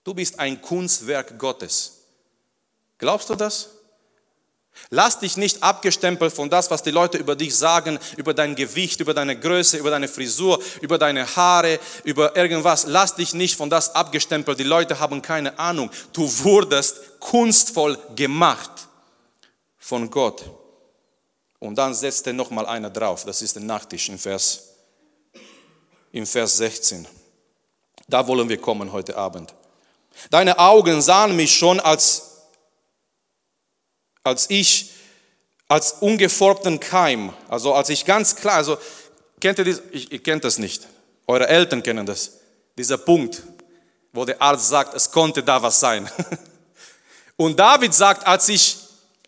Du 0.04 0.14
bist 0.14 0.38
ein 0.40 0.62
Kunstwerk 0.62 1.38
Gottes. 1.38 2.00
Glaubst 2.98 3.30
du 3.30 3.36
das? 3.36 3.70
Lass 4.94 5.20
dich 5.20 5.38
nicht 5.38 5.64
abgestempelt 5.64 6.34
von 6.34 6.50
das, 6.50 6.70
was 6.70 6.84
die 6.84 6.92
Leute 6.92 7.18
über 7.18 7.38
dich 7.38 7.56
sagen, 7.56 7.98
über 8.18 8.34
dein 8.34 8.56
Gewicht, 8.56 9.00
über 9.00 9.14
deine 9.14 9.40
Größe, 9.40 9.78
über 9.78 9.90
deine 9.90 10.10
Frisur, 10.10 10.62
über 10.82 10.98
deine 10.98 11.34
Haare, 11.34 11.80
über 12.04 12.36
irgendwas. 12.36 12.86
Lass 12.88 13.16
dich 13.16 13.34
nicht 13.34 13.56
von 13.56 13.70
das 13.70 13.96
abgestempelt. 13.96 14.60
Die 14.60 14.66
Leute 14.66 15.00
haben 15.00 15.22
keine 15.22 15.58
Ahnung. 15.58 15.90
Du 16.12 16.24
wurdest 16.44 17.22
kunstvoll 17.22 17.98
gemacht 18.18 18.90
von 19.78 20.10
Gott. 20.10 20.44
Und 21.60 21.76
dann 21.76 21.94
setzt 21.94 22.28
er 22.28 22.34
nochmal 22.34 22.66
einer 22.66 22.90
drauf. 22.90 23.24
Das 23.24 23.42
ist 23.42 23.56
der 23.56 23.64
Nachtisch 23.64 24.10
im 24.10 24.20
Vers, 24.20 24.74
im 26.12 26.26
Vers 26.26 26.58
16. 26.58 27.08
Da 28.10 28.28
wollen 28.28 28.50
wir 28.50 28.58
kommen 28.58 28.92
heute 28.92 29.16
Abend. 29.16 29.54
Deine 30.30 30.60
Augen 30.60 31.02
sahen 31.02 31.38
mich 31.38 31.56
schon 31.56 31.80
als 31.80 32.31
als 34.24 34.50
ich 34.50 34.92
als 35.68 35.94
ungeformten 36.02 36.80
Keim, 36.80 37.32
also 37.48 37.74
als 37.74 37.90
ich 37.90 38.06
ganz 38.06 38.36
klar, 38.36 38.56
also 38.56 38.78
kennt 39.40 39.58
ihr 39.60 39.66
das? 39.66 39.82
Ich, 39.92 40.12
ihr 40.12 40.22
kennt 40.22 40.44
das 40.44 40.58
nicht. 40.58 40.88
Eure 41.28 41.48
Eltern 41.48 41.82
kennen 41.82 42.06
das. 42.06 42.40
Dieser 42.78 42.98
Punkt, 42.98 43.44
wo 44.12 44.26
der 44.26 44.42
Arzt 44.42 44.68
sagt, 44.68 44.94
es 44.94 45.10
konnte 45.10 45.42
da 45.42 45.62
was 45.62 45.80
sein. 45.80 46.10
Und 47.38 47.60
David 47.60 47.94
sagt, 47.94 48.28
als 48.28 48.50
ich, 48.50 48.78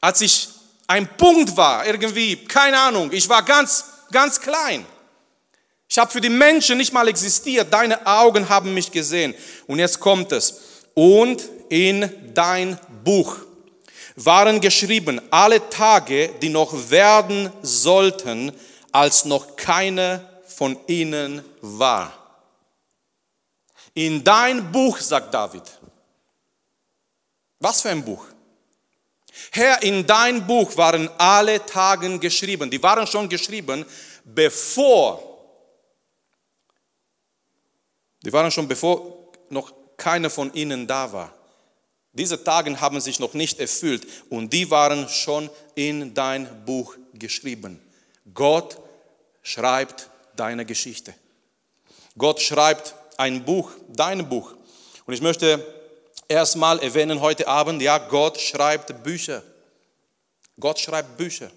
als 0.01 0.21
ich 0.21 0.49
ein 0.87 1.07
Punkt 1.17 1.55
war, 1.55 1.85
irgendwie, 1.85 2.35
keine 2.35 2.77
Ahnung, 2.77 3.11
ich 3.11 3.27
war 3.29 3.43
ganz, 3.43 3.85
ganz 4.11 4.39
klein. 4.39 4.85
Ich 5.87 5.97
habe 5.97 6.11
für 6.11 6.21
die 6.21 6.29
Menschen 6.29 6.77
nicht 6.77 6.91
mal 6.91 7.07
existiert. 7.07 7.71
Deine 7.71 8.05
Augen 8.05 8.49
haben 8.49 8.73
mich 8.73 8.91
gesehen. 8.91 9.33
Und 9.67 9.79
jetzt 9.79 9.99
kommt 9.99 10.31
es. 10.31 10.59
Und 10.93 11.41
in 11.69 12.33
dein 12.33 12.79
Buch 13.03 13.37
waren 14.15 14.61
geschrieben 14.61 15.21
alle 15.31 15.69
Tage, 15.69 16.29
die 16.41 16.49
noch 16.49 16.73
werden 16.89 17.51
sollten, 17.61 18.51
als 18.91 19.25
noch 19.25 19.55
keine 19.55 20.27
von 20.47 20.77
ihnen 20.87 21.43
war. 21.61 22.13
In 23.93 24.23
dein 24.23 24.71
Buch, 24.71 24.97
sagt 24.99 25.33
David. 25.33 25.63
Was 27.59 27.81
für 27.81 27.89
ein 27.89 28.03
Buch? 28.03 28.25
Herr, 29.51 29.81
in 29.83 30.05
dein 30.05 30.45
Buch 30.45 30.75
waren 30.77 31.09
alle 31.17 31.65
Tage 31.65 32.19
geschrieben. 32.19 32.69
Die 32.69 32.81
waren 32.81 33.07
schon 33.07 33.27
geschrieben, 33.29 33.85
bevor, 34.23 35.21
die 38.21 38.31
waren 38.31 38.51
schon 38.51 38.67
bevor 38.67 39.31
noch 39.49 39.73
keiner 39.97 40.29
von 40.29 40.53
ihnen 40.53 40.85
da 40.87 41.11
war. 41.11 41.33
Diese 42.13 42.43
Tage 42.43 42.79
haben 42.79 43.01
sich 43.01 43.19
noch 43.19 43.33
nicht 43.33 43.59
erfüllt 43.59 44.05
und 44.29 44.53
die 44.53 44.69
waren 44.69 45.09
schon 45.09 45.49
in 45.73 46.13
dein 46.13 46.63
Buch 46.63 46.95
geschrieben. 47.13 47.81
Gott 48.33 48.77
schreibt 49.41 50.09
deine 50.35 50.65
Geschichte. 50.65 51.13
Gott 52.17 52.39
schreibt 52.39 52.95
ein 53.17 53.43
Buch, 53.43 53.71
dein 53.89 54.29
Buch. 54.29 54.53
Und 55.05 55.13
ich 55.13 55.21
möchte 55.21 55.65
erstmal 56.27 56.79
erwähnen 56.79 57.19
heute 57.19 57.47
Abend, 57.47 57.81
ja, 57.81 57.97
Gott 57.97 58.39
schreibt 58.39 59.03
Bücher. 59.03 59.41
Gott 60.59 60.79
schreibt 60.79 61.17
Bücher. 61.17 61.51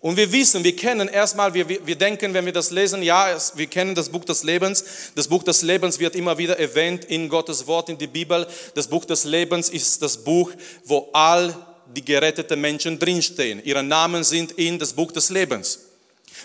Und 0.00 0.16
wir 0.16 0.30
wissen, 0.32 0.64
wir 0.64 0.74
kennen 0.74 1.08
erstmal, 1.08 1.54
wir, 1.54 1.68
wir 1.68 1.96
denken, 1.96 2.34
wenn 2.34 2.44
wir 2.44 2.52
das 2.52 2.70
lesen, 2.70 3.02
ja, 3.02 3.30
es, 3.30 3.56
wir 3.56 3.66
kennen 3.66 3.94
das 3.94 4.08
Buch 4.08 4.24
des 4.24 4.42
Lebens. 4.42 4.84
Das 5.14 5.28
Buch 5.28 5.42
des 5.42 5.62
Lebens 5.62 5.98
wird 5.98 6.14
immer 6.14 6.36
wieder 6.38 6.58
erwähnt 6.58 7.04
in 7.04 7.28
Gottes 7.28 7.66
Wort, 7.66 7.88
in 7.88 7.98
die 7.98 8.06
Bibel. 8.06 8.46
Das 8.74 8.88
Buch 8.88 9.04
des 9.04 9.24
Lebens 9.24 9.68
ist 9.68 10.02
das 10.02 10.18
Buch, 10.18 10.52
wo 10.84 11.08
all 11.12 11.54
die 11.94 12.04
geretteten 12.04 12.60
Menschen 12.60 12.98
drinstehen. 12.98 13.62
Ihre 13.64 13.82
Namen 13.82 14.24
sind 14.24 14.52
in 14.52 14.78
das 14.78 14.92
Buch 14.92 15.12
des 15.12 15.30
Lebens. 15.30 15.80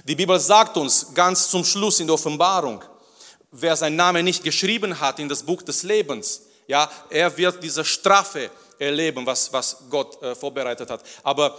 Die 0.07 0.15
Bibel 0.15 0.39
sagt 0.39 0.77
uns 0.77 1.13
ganz 1.13 1.49
zum 1.49 1.63
Schluss 1.63 1.99
in 1.99 2.07
der 2.07 2.15
Offenbarung, 2.15 2.83
wer 3.51 3.75
seinen 3.75 3.95
Namen 3.95 4.25
nicht 4.25 4.43
geschrieben 4.43 4.99
hat 4.99 5.19
in 5.19 5.29
das 5.29 5.43
Buch 5.43 5.61
des 5.61 5.83
Lebens, 5.83 6.43
ja, 6.67 6.89
er 7.09 7.35
wird 7.37 7.61
diese 7.61 7.83
Strafe 7.83 8.49
erleben, 8.79 9.25
was, 9.25 9.51
was 9.51 9.77
Gott 9.89 10.21
äh, 10.21 10.33
vorbereitet 10.33 10.89
hat. 10.89 11.01
Aber 11.21 11.57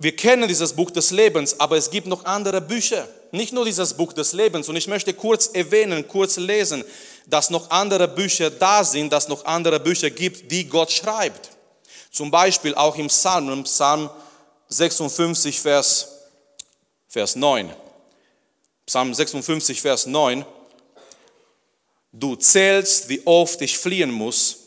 wir 0.00 0.14
kennen 0.14 0.46
dieses 0.46 0.72
Buch 0.72 0.92
des 0.92 1.10
Lebens, 1.10 1.58
aber 1.58 1.76
es 1.76 1.90
gibt 1.90 2.06
noch 2.06 2.24
andere 2.24 2.60
Bücher. 2.60 3.08
Nicht 3.32 3.52
nur 3.52 3.64
dieses 3.64 3.94
Buch 3.94 4.12
des 4.12 4.32
Lebens. 4.32 4.68
Und 4.68 4.76
ich 4.76 4.86
möchte 4.86 5.12
kurz 5.12 5.48
erwähnen, 5.48 6.06
kurz 6.06 6.36
lesen, 6.36 6.84
dass 7.26 7.50
noch 7.50 7.68
andere 7.70 8.06
Bücher 8.06 8.48
da 8.48 8.84
sind, 8.84 9.12
dass 9.12 9.28
noch 9.28 9.44
andere 9.44 9.80
Bücher 9.80 10.10
gibt, 10.10 10.52
die 10.52 10.68
Gott 10.68 10.92
schreibt. 10.92 11.50
Zum 12.12 12.30
Beispiel 12.30 12.76
auch 12.76 12.96
im 12.96 13.08
Psalm, 13.08 13.50
im 13.50 13.64
Psalm 13.64 14.08
56, 14.68 15.60
Vers, 15.60 16.08
Vers 17.08 17.34
9. 17.34 17.74
Psalm 18.86 19.12
56, 19.12 19.80
Vers 19.80 20.06
9. 20.06 20.46
Du 22.12 22.36
zählst, 22.36 23.08
wie 23.08 23.26
oft 23.26 23.60
ich 23.62 23.76
fliehen 23.76 24.12
muss. 24.12 24.58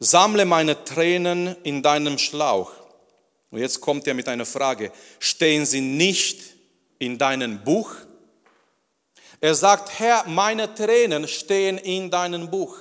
Sammle 0.00 0.44
meine 0.44 0.84
Tränen 0.84 1.54
in 1.62 1.82
deinem 1.82 2.18
Schlauch 2.18 2.79
und 3.50 3.58
jetzt 3.58 3.80
kommt 3.80 4.06
er 4.06 4.14
mit 4.14 4.28
einer 4.28 4.46
Frage. 4.46 4.92
Stehen 5.18 5.66
sie 5.66 5.80
nicht 5.80 6.40
in 6.98 7.18
deinem 7.18 7.62
Buch? 7.62 7.92
Er 9.40 9.54
sagt, 9.54 9.98
Herr, 9.98 10.24
meine 10.26 10.72
Tränen 10.74 11.26
stehen 11.26 11.78
in 11.78 12.10
deinem 12.10 12.48
Buch. 12.50 12.76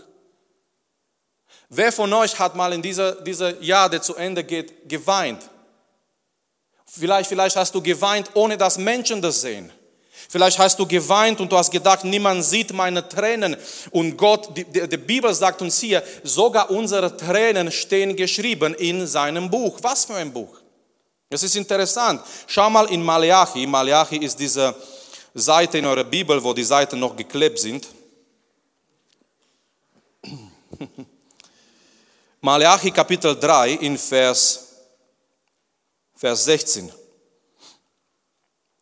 Wer 1.70 1.92
von 1.92 2.12
euch 2.14 2.38
hat 2.38 2.56
mal 2.56 2.74
in 2.74 2.82
dieser, 2.82 3.14
dieser 3.22 3.62
Jahr, 3.62 3.90
der 3.90 4.02
zu 4.02 4.16
Ende 4.16 4.44
geht, 4.44 4.90
geweint? 4.90 5.50
Vielleicht, 6.86 7.30
vielleicht 7.30 7.56
hast 7.56 7.74
du 7.74 7.82
geweint, 7.82 8.32
ohne 8.34 8.58
dass 8.58 8.78
Menschen 8.78 9.22
das 9.22 9.42
sehen. 9.42 9.72
Vielleicht 10.28 10.60
hast 10.60 10.78
du 10.78 10.86
geweint 10.86 11.40
und 11.40 11.52
du 11.52 11.58
hast 11.58 11.72
gedacht, 11.72 12.04
niemand 12.04 12.44
sieht 12.44 12.74
meine 12.74 13.08
Tränen. 13.08 13.56
Und 13.92 14.18
Gott, 14.18 14.56
die, 14.58 14.64
die, 14.66 14.88
die, 14.88 14.98
Bibel 14.98 15.34
sagt 15.34 15.62
uns 15.62 15.80
hier, 15.80 16.04
sogar 16.24 16.70
unsere 16.70 17.16
Tränen 17.16 17.72
stehen 17.72 18.16
geschrieben 18.16 18.74
in 18.76 19.08
seinem 19.08 19.50
Buch. 19.50 19.80
Was 19.82 20.06
für 20.06 20.16
ein 20.16 20.34
Buch? 20.34 20.59
Es 21.30 21.44
ist 21.44 21.56
interessant. 21.56 22.24
Schau 22.48 22.70
mal 22.72 22.90
in 22.90 23.04
Malachi. 23.04 23.68
Malachi 23.68 24.18
ist 24.18 24.40
diese 24.40 24.74
Seite 25.34 25.78
in 25.78 25.86
eurer 25.86 26.04
Bibel, 26.04 26.44
wo 26.44 26.54
die 26.54 26.64
Seiten 26.64 27.00
noch 27.00 27.16
geklebt 27.16 27.60
sind. 27.60 27.88
Malachi 32.42 32.90
Kapitel 32.90 33.40
3 33.40 33.74
in 33.74 33.96
Vers, 33.96 34.70
Vers 36.16 36.46
16. 36.46 36.92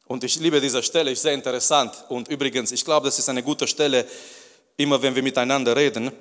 Und 0.06 0.24
ich 0.24 0.39
liebe 0.39 0.62
diese 0.62 0.82
Stelle, 0.82 1.12
ist 1.12 1.24
sehr 1.24 1.34
interessant. 1.34 2.06
Und 2.08 2.30
übrigens, 2.30 2.72
ich 2.72 2.86
glaube, 2.86 3.08
das 3.08 3.20
ist 3.20 3.27
eine 3.27 3.44
gute 3.44 3.68
Stelle, 3.68 4.08
immer 4.77 5.01
wenn 5.01 5.13
wir 5.13 5.24
miteinander 5.24 5.75
reden. 5.75 6.13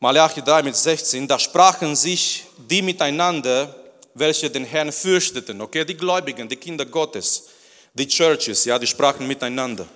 Malachi 0.00 0.42
3 0.42 0.64
mit 0.64 0.74
16, 0.74 1.28
da 1.28 1.38
sprachen 1.38 1.94
sich 1.94 2.44
die 2.58 2.82
miteinander, 2.82 3.83
welche 4.14 4.48
den 4.50 4.64
Herrn 4.64 4.92
fürchteten, 4.92 5.60
okay, 5.60 5.84
die 5.84 5.96
Gläubigen, 5.96 6.48
die 6.48 6.56
Kinder 6.56 6.86
Gottes, 6.86 7.48
die 7.92 8.06
Churches, 8.06 8.64
ja, 8.64 8.78
die 8.78 8.86
sprachen 8.86 9.26
miteinander. 9.26 9.86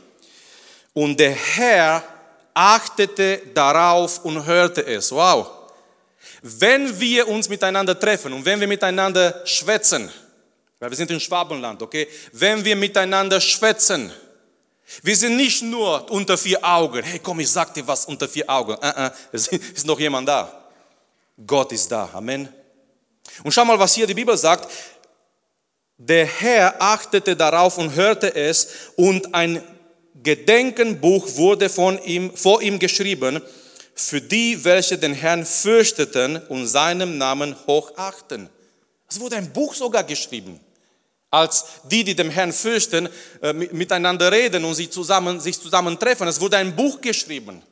Und 0.92 1.18
der 1.18 1.30
Herr 1.30 2.02
achtete 2.54 3.40
darauf 3.54 4.24
und 4.24 4.44
hörte 4.44 4.84
es. 4.84 5.12
Wow. 5.12 5.48
Wenn 6.42 6.98
wir 6.98 7.28
uns 7.28 7.48
miteinander 7.48 7.98
treffen 7.98 8.32
und 8.32 8.44
wenn 8.44 8.58
wir 8.60 8.66
miteinander 8.66 9.42
schwätzen, 9.44 10.10
weil 10.80 10.90
wir 10.90 10.96
sind 10.96 11.10
im 11.10 11.20
Schwabenland, 11.20 11.82
okay? 11.82 12.08
Wenn 12.32 12.64
wir 12.64 12.76
miteinander 12.76 13.40
schwätzen, 13.40 14.12
wir 15.02 15.16
sind 15.16 15.36
nicht 15.36 15.62
nur 15.62 16.10
unter 16.10 16.38
vier 16.38 16.64
Augen. 16.64 17.02
Hey, 17.02 17.20
komm, 17.22 17.40
ich 17.40 17.50
sag 17.50 17.74
dir 17.74 17.86
was 17.86 18.06
unter 18.06 18.28
vier 18.28 18.48
Augen. 18.48 18.72
Uh 18.72 18.76
-uh, 18.76 19.12
es 19.32 19.48
ist 19.48 19.86
noch 19.86 20.00
jemand 20.00 20.28
da. 20.28 20.70
Gott 21.46 21.72
ist 21.72 21.90
da. 21.92 22.08
Amen. 22.12 22.48
Und 23.42 23.52
schau 23.52 23.64
mal, 23.64 23.78
was 23.78 23.94
hier 23.94 24.06
die 24.06 24.14
Bibel 24.14 24.36
sagt. 24.36 24.68
Der 25.96 26.26
Herr 26.26 26.80
achtete 26.80 27.34
darauf 27.34 27.76
und 27.76 27.94
hörte 27.94 28.34
es 28.34 28.68
und 28.96 29.34
ein 29.34 29.62
Gedenkenbuch 30.22 31.36
wurde 31.36 31.68
von 31.68 32.00
ihm, 32.04 32.34
vor 32.36 32.62
ihm 32.62 32.78
geschrieben 32.78 33.40
für 33.94 34.20
die, 34.20 34.64
welche 34.64 34.96
den 34.96 35.12
Herrn 35.12 35.44
fürchteten 35.44 36.36
und 36.48 36.68
seinem 36.68 37.18
Namen 37.18 37.56
hochachten. 37.66 38.48
Es 39.08 39.18
wurde 39.18 39.36
ein 39.36 39.52
Buch 39.52 39.74
sogar 39.74 40.04
geschrieben 40.04 40.60
als 41.30 41.64
die, 41.84 42.04
die 42.04 42.14
dem 42.14 42.30
Herrn 42.30 42.52
fürchten, 42.52 43.08
äh, 43.42 43.52
miteinander 43.52 44.32
reden 44.32 44.64
und 44.64 44.74
sich 44.74 44.90
zusammen, 44.90 45.40
sich 45.40 45.60
zusammentreffen. 45.60 46.26
Es 46.26 46.40
wurde 46.40 46.56
ein 46.56 46.74
Buch 46.74 47.00
geschrieben. 47.00 47.62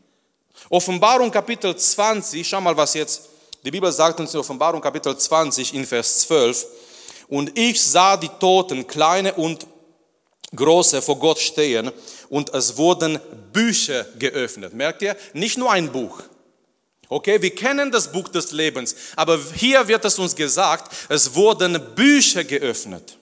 Offenbarung 0.68 1.30
Kapitel 1.30 1.74
20, 1.74 2.46
schau 2.46 2.60
mal, 2.60 2.76
was 2.76 2.94
jetzt 2.94 3.22
Die 3.66 3.72
Bibel 3.72 3.90
sagt 3.90 4.20
uns 4.20 4.32
in 4.32 4.38
Offenbarung 4.38 4.80
Kapitel 4.80 5.18
20 5.18 5.74
in 5.74 5.84
Vers 5.84 6.20
12, 6.20 6.66
und 7.26 7.58
ich 7.58 7.82
sah 7.82 8.16
die 8.16 8.28
Toten, 8.28 8.86
kleine 8.86 9.34
und 9.34 9.66
große, 10.54 11.02
vor 11.02 11.18
Gott 11.18 11.40
stehen 11.40 11.90
und 12.28 12.54
es 12.54 12.76
wurden 12.76 13.18
Bücher 13.52 14.06
geöffnet. 14.20 14.72
Merkt 14.72 15.02
ihr? 15.02 15.16
Nicht 15.32 15.58
nur 15.58 15.72
ein 15.72 15.90
Buch. 15.90 16.22
Okay, 17.08 17.42
wir 17.42 17.52
kennen 17.56 17.90
das 17.90 18.12
Buch 18.12 18.28
des 18.28 18.52
Lebens, 18.52 18.94
aber 19.16 19.36
hier 19.56 19.88
wird 19.88 20.04
es 20.04 20.16
uns 20.16 20.36
gesagt, 20.36 20.94
es 21.08 21.34
wurden 21.34 21.76
Bücher 21.96 22.44
geöffnet. 22.44 23.18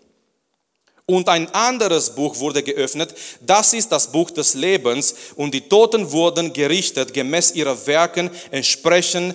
Und 1.06 1.28
ein 1.28 1.52
anderes 1.54 2.14
Buch 2.14 2.38
wurde 2.38 2.62
geöffnet, 2.62 3.14
das 3.40 3.74
ist 3.74 3.92
das 3.92 4.10
Buch 4.10 4.30
des 4.30 4.54
Lebens, 4.54 5.14
und 5.36 5.52
die 5.52 5.68
Toten 5.68 6.10
wurden 6.12 6.52
gerichtet 6.52 7.12
gemäß 7.12 7.52
ihrer 7.52 7.86
Werken 7.86 8.30
entsprechend 8.50 9.34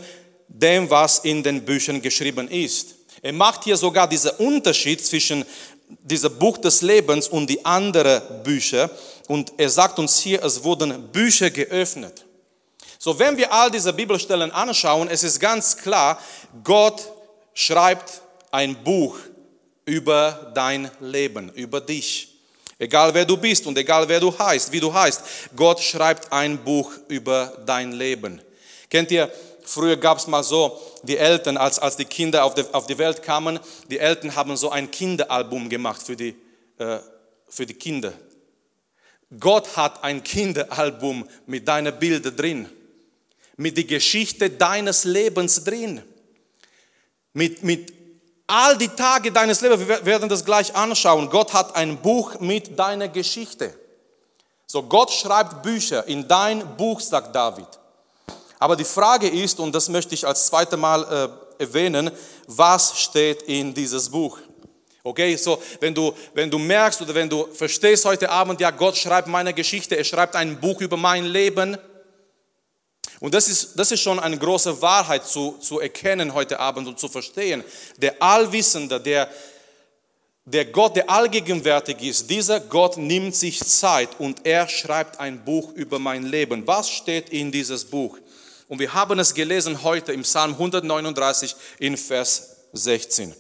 dem, 0.49 0.89
was 0.89 1.19
in 1.19 1.43
den 1.43 1.63
Büchern 1.63 2.01
geschrieben 2.01 2.49
ist. 2.49 2.95
Er 3.21 3.33
macht 3.33 3.63
hier 3.63 3.77
sogar 3.77 4.07
diesen 4.07 4.31
Unterschied 4.31 5.05
zwischen 5.05 5.45
diesem 6.03 6.37
Buch 6.37 6.57
des 6.57 6.81
Lebens 6.81 7.27
und 7.27 7.49
die 7.49 7.63
anderen 7.65 8.43
Bücher. 8.43 8.89
Und 9.27 9.53
er 9.57 9.69
sagt 9.69 9.99
uns 9.99 10.19
hier, 10.19 10.43
es 10.43 10.63
wurden 10.63 11.07
Bücher 11.11 11.49
geöffnet. 11.49 12.25
So, 12.97 13.17
wenn 13.17 13.37
wir 13.37 13.51
all 13.51 13.71
diese 13.71 13.93
Bibelstellen 13.93 14.51
anschauen, 14.51 15.07
es 15.09 15.23
ist 15.23 15.39
ganz 15.39 15.77
klar, 15.77 16.19
Gott 16.63 17.01
schreibt 17.53 18.21
ein 18.51 18.83
Buch 18.83 19.17
über 19.85 20.51
dein 20.53 20.89
Leben, 20.99 21.49
über 21.53 21.79
dich. 21.81 22.35
Egal 22.77 23.13
wer 23.13 23.25
du 23.25 23.35
bist 23.35 23.65
und 23.67 23.77
egal 23.77 24.07
wer 24.07 24.19
du 24.19 24.37
heißt, 24.37 24.71
wie 24.71 24.79
du 24.79 24.93
heißt, 24.93 25.21
Gott 25.55 25.79
schreibt 25.81 26.31
ein 26.31 26.57
Buch 26.63 26.91
über 27.07 27.57
dein 27.65 27.91
Leben. 27.91 28.41
Kennt 28.89 29.11
ihr, 29.11 29.31
Früher 29.69 29.97
gab 29.97 30.17
es 30.17 30.25
mal 30.25 30.43
so, 30.43 30.81
die 31.03 31.15
Eltern, 31.15 31.55
als, 31.55 31.77
als 31.77 31.95
die 31.95 32.05
Kinder 32.05 32.43
auf 32.43 32.55
die, 32.55 32.63
auf 32.71 32.88
die 32.88 32.97
Welt 32.97 33.21
kamen, 33.21 33.59
die 33.91 33.99
Eltern 33.99 34.35
haben 34.35 34.57
so 34.57 34.71
ein 34.71 34.89
Kinderalbum 34.89 35.69
gemacht 35.69 36.01
für 36.01 36.15
die, 36.15 36.35
äh, 36.79 36.97
für 37.47 37.67
die 37.67 37.75
Kinder. 37.75 38.11
Gott 39.39 39.77
hat 39.77 40.03
ein 40.03 40.23
Kinderalbum 40.23 41.29
mit 41.45 41.67
deinen 41.67 41.99
Bildern 41.99 42.35
drin, 42.35 42.69
mit 43.57 43.77
der 43.77 43.83
Geschichte 43.83 44.49
deines 44.49 45.03
Lebens 45.03 45.63
drin, 45.63 46.01
mit, 47.33 47.61
mit 47.61 47.93
all 48.47 48.75
die 48.75 48.88
Tage 48.88 49.31
deines 49.31 49.61
Lebens. 49.61 49.88
Wir 49.88 50.03
werden 50.03 50.29
das 50.29 50.43
gleich 50.43 50.75
anschauen. 50.75 51.29
Gott 51.29 51.53
hat 51.53 51.75
ein 51.75 52.01
Buch 52.01 52.39
mit 52.39 52.79
deiner 52.79 53.07
Geschichte. 53.07 53.77
So, 54.65 54.81
Gott 54.81 55.11
schreibt 55.11 55.61
Bücher 55.61 56.07
in 56.07 56.27
dein 56.27 56.75
Buch, 56.75 56.99
sagt 56.99 57.35
David. 57.35 57.78
Aber 58.59 58.75
die 58.75 58.83
Frage 58.83 59.27
ist, 59.27 59.59
und 59.59 59.73
das 59.73 59.87
möchte 59.87 60.13
ich 60.13 60.27
als 60.27 60.47
zweites 60.47 60.77
Mal 60.77 61.31
äh, 61.57 61.63
erwähnen, 61.63 62.11
was 62.45 62.99
steht 62.99 63.43
in 63.43 63.73
dieses 63.73 64.09
Buch? 64.09 64.37
Okay, 65.01 65.37
so 65.37 65.61
wenn 65.79 65.95
du, 65.95 66.13
wenn 66.33 66.51
du 66.51 66.59
merkst 66.59 67.01
oder 67.01 67.15
wenn 67.15 67.29
du 67.29 67.47
verstehst 67.53 68.03
heute 68.03 68.29
Abend, 68.29 68.59
ja, 68.59 68.69
Gott 68.69 68.97
schreibt 68.97 69.29
meine 69.29 69.53
Geschichte, 69.53 69.95
er 69.95 70.03
schreibt 70.03 70.35
ein 70.35 70.59
Buch 70.59 70.81
über 70.81 70.97
mein 70.97 71.25
Leben. 71.25 71.77
Und 73.21 73.33
das 73.33 73.47
ist, 73.47 73.79
das 73.79 73.91
ist 73.91 74.01
schon 74.01 74.19
eine 74.19 74.37
große 74.37 74.81
Wahrheit 74.81 75.25
zu, 75.25 75.57
zu 75.61 75.79
erkennen 75.79 76.33
heute 76.33 76.59
Abend 76.59 76.87
und 76.87 76.99
zu 76.99 77.07
verstehen. 77.07 77.63
Der 77.97 78.21
Allwissende, 78.21 78.99
der, 78.99 79.29
der 80.43 80.65
Gott, 80.65 80.97
der 80.97 81.09
allgegenwärtig 81.09 82.01
ist, 82.01 82.29
dieser 82.29 82.59
Gott 82.59 82.97
nimmt 82.97 83.35
sich 83.35 83.59
Zeit 83.61 84.09
und 84.19 84.45
er 84.45 84.67
schreibt 84.67 85.19
ein 85.19 85.43
Buch 85.43 85.71
über 85.73 85.97
mein 85.97 86.23
Leben. 86.23 86.67
Was 86.67 86.89
steht 86.89 87.29
in 87.29 87.51
dieses 87.51 87.85
Buch? 87.85 88.17
Und 88.69 88.77
wir 88.77 88.93
haben 88.93 89.17
es 89.17 89.33
gelesen 89.33 89.81
heute 89.81 90.13
im 90.13 90.21
Psalm 90.21 90.51
139 90.51 91.55
in 91.79 91.97
Vers 91.97 92.67
16. 92.71 93.33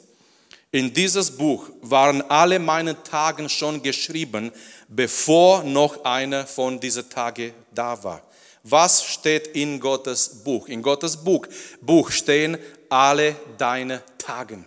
In 0.71 0.91
dieses 0.91 1.29
Buch 1.29 1.69
waren 1.81 2.23
alle 2.23 2.57
meine 2.57 3.01
Tage 3.03 3.47
schon 3.47 3.81
geschrieben, 3.83 4.51
bevor 4.87 5.63
noch 5.63 6.03
einer 6.03 6.47
von 6.47 6.79
diesen 6.79 7.07
Tagen 7.11 7.53
da 7.71 8.03
war. 8.03 8.23
Was 8.63 9.05
steht 9.05 9.47
in 9.49 9.79
Gottes 9.79 10.43
Buch? 10.43 10.67
In 10.67 10.81
Gottes 10.81 11.15
Buch, 11.15 11.45
Buch 11.79 12.09
stehen 12.09 12.57
alle 12.89 13.35
deine 13.55 14.01
Tage. 14.17 14.65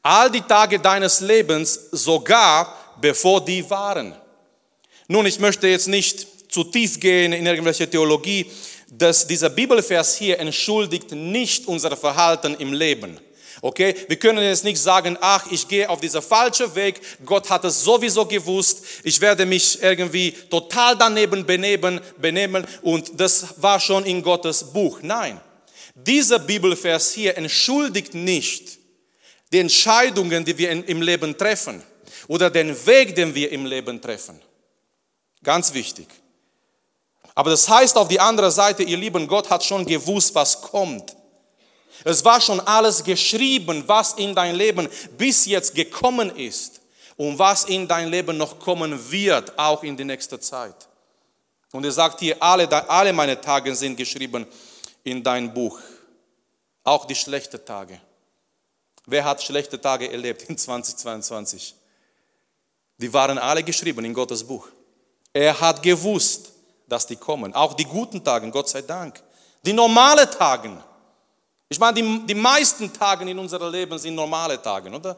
All 0.00 0.30
die 0.30 0.42
Tage 0.42 0.78
deines 0.78 1.20
Lebens, 1.20 1.88
sogar 1.90 2.96
bevor 3.00 3.44
die 3.44 3.68
waren. 3.68 4.14
Nun, 5.08 5.26
ich 5.26 5.40
möchte 5.40 5.66
jetzt 5.66 5.88
nicht 5.88 6.52
zu 6.52 6.62
tief 6.62 7.00
gehen 7.00 7.32
in 7.32 7.46
irgendwelche 7.46 7.90
Theologie 7.90 8.50
dass 8.90 9.26
dieser 9.26 9.50
Bibelvers 9.50 10.16
hier 10.16 10.38
entschuldigt 10.38 11.12
nicht 11.12 11.66
unser 11.66 11.96
Verhalten 11.96 12.54
im 12.54 12.72
Leben. 12.72 13.20
Okay, 13.60 13.94
wir 14.06 14.16
können 14.16 14.42
jetzt 14.42 14.62
nicht 14.62 14.80
sagen, 14.80 15.18
ach, 15.20 15.50
ich 15.50 15.66
gehe 15.66 15.88
auf 15.90 16.00
dieser 16.00 16.22
falschen 16.22 16.72
Weg, 16.76 17.00
Gott 17.24 17.50
hat 17.50 17.64
es 17.64 17.82
sowieso 17.82 18.24
gewusst, 18.24 18.84
ich 19.02 19.20
werde 19.20 19.46
mich 19.46 19.82
irgendwie 19.82 20.30
total 20.48 20.96
daneben 20.96 21.44
benehmen, 21.44 22.00
benehmen 22.18 22.64
und 22.82 23.18
das 23.18 23.60
war 23.60 23.80
schon 23.80 24.04
in 24.04 24.22
Gottes 24.22 24.62
Buch. 24.62 25.00
Nein, 25.02 25.40
dieser 25.94 26.38
Bibelvers 26.38 27.10
hier 27.10 27.36
entschuldigt 27.36 28.14
nicht 28.14 28.78
die 29.52 29.58
Entscheidungen, 29.58 30.44
die 30.44 30.56
wir 30.56 30.70
im 30.70 31.02
Leben 31.02 31.36
treffen 31.36 31.82
oder 32.28 32.50
den 32.50 32.74
Weg, 32.86 33.16
den 33.16 33.34
wir 33.34 33.50
im 33.50 33.66
Leben 33.66 34.00
treffen. 34.00 34.40
Ganz 35.42 35.74
wichtig. 35.74 36.06
Aber 37.38 37.50
das 37.50 37.68
heißt 37.68 37.96
auf 37.96 38.08
die 38.08 38.18
andere 38.18 38.50
Seite, 38.50 38.82
ihr 38.82 38.96
lieben, 38.96 39.28
Gott 39.28 39.48
hat 39.48 39.62
schon 39.62 39.86
gewusst, 39.86 40.34
was 40.34 40.60
kommt. 40.60 41.14
Es 42.02 42.24
war 42.24 42.40
schon 42.40 42.58
alles 42.58 43.04
geschrieben, 43.04 43.84
was 43.86 44.14
in 44.14 44.34
dein 44.34 44.56
Leben 44.56 44.88
bis 45.16 45.46
jetzt 45.46 45.72
gekommen 45.72 46.34
ist 46.34 46.80
und 47.16 47.38
was 47.38 47.66
in 47.66 47.86
dein 47.86 48.08
Leben 48.08 48.36
noch 48.36 48.58
kommen 48.58 48.98
wird, 49.12 49.56
auch 49.56 49.84
in 49.84 49.96
die 49.96 50.04
nächste 50.04 50.40
Zeit. 50.40 50.88
Und 51.70 51.84
er 51.84 51.92
sagt 51.92 52.18
hier, 52.18 52.42
alle, 52.42 52.68
alle 52.90 53.12
meine 53.12 53.40
Tage 53.40 53.72
sind 53.72 53.96
geschrieben 53.96 54.44
in 55.04 55.22
dein 55.22 55.54
Buch, 55.54 55.78
auch 56.82 57.04
die 57.04 57.14
schlechten 57.14 57.64
Tage. 57.64 58.00
Wer 59.06 59.24
hat 59.24 59.40
schlechte 59.40 59.80
Tage 59.80 60.10
erlebt 60.10 60.42
in 60.48 60.58
2022? 60.58 61.76
Die 62.96 63.12
waren 63.12 63.38
alle 63.38 63.62
geschrieben 63.62 64.04
in 64.04 64.12
Gottes 64.12 64.42
Buch. 64.42 64.66
Er 65.32 65.60
hat 65.60 65.80
gewusst, 65.84 66.57
dass 66.88 67.06
die 67.06 67.16
kommen. 67.16 67.54
Auch 67.54 67.74
die 67.74 67.84
guten 67.84 68.22
Tage, 68.24 68.50
Gott 68.50 68.68
sei 68.68 68.82
Dank. 68.82 69.22
Die 69.64 69.72
normalen 69.72 70.28
Tage. 70.30 70.70
Ich 71.68 71.78
meine, 71.78 72.00
die, 72.00 72.26
die 72.26 72.34
meisten 72.34 72.92
Tage 72.92 73.28
in 73.28 73.38
unserem 73.38 73.70
Leben 73.70 73.98
sind 73.98 74.14
normale 74.14 74.60
Tage, 74.60 74.90
oder? 74.90 75.16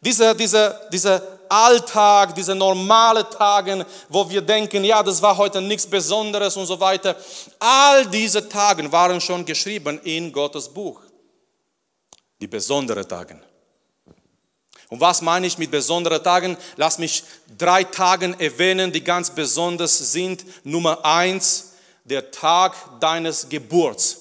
Diese, 0.00 0.34
diese, 0.36 0.88
dieser 0.92 1.20
Alltag, 1.48 2.34
diese 2.34 2.54
normale 2.54 3.28
Tage, 3.28 3.84
wo 4.08 4.28
wir 4.30 4.40
denken, 4.40 4.84
ja, 4.84 5.02
das 5.02 5.20
war 5.20 5.36
heute 5.36 5.60
nichts 5.60 5.86
Besonderes 5.86 6.56
und 6.56 6.66
so 6.66 6.78
weiter. 6.78 7.16
All 7.58 8.06
diese 8.06 8.48
Tage 8.48 8.90
waren 8.92 9.20
schon 9.20 9.44
geschrieben 9.44 10.00
in 10.04 10.32
Gottes 10.32 10.68
Buch. 10.68 11.00
Die 12.40 12.46
besonderen 12.46 13.06
Tage. 13.06 13.40
Und 14.92 15.00
was 15.00 15.22
meine 15.22 15.46
ich 15.46 15.56
mit 15.56 15.70
besonderen 15.70 16.22
Tagen? 16.22 16.54
Lass 16.76 16.98
mich 16.98 17.24
drei 17.56 17.82
Tage 17.82 18.34
erwähnen, 18.38 18.92
die 18.92 19.02
ganz 19.02 19.30
besonders 19.30 19.96
sind. 20.12 20.44
Nummer 20.66 21.02
eins, 21.02 21.72
der 22.04 22.30
Tag 22.30 22.76
deines 23.00 23.48
Geburts. 23.48 24.18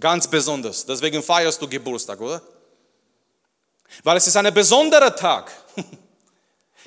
Ganz 0.00 0.26
besonders. 0.26 0.84
Deswegen 0.84 1.22
feierst 1.22 1.62
du 1.62 1.68
Geburtstag, 1.68 2.20
oder? 2.20 2.42
Weil 4.02 4.16
es 4.16 4.26
ist 4.26 4.36
ein 4.36 4.52
besonderer 4.52 5.14
Tag. 5.14 5.52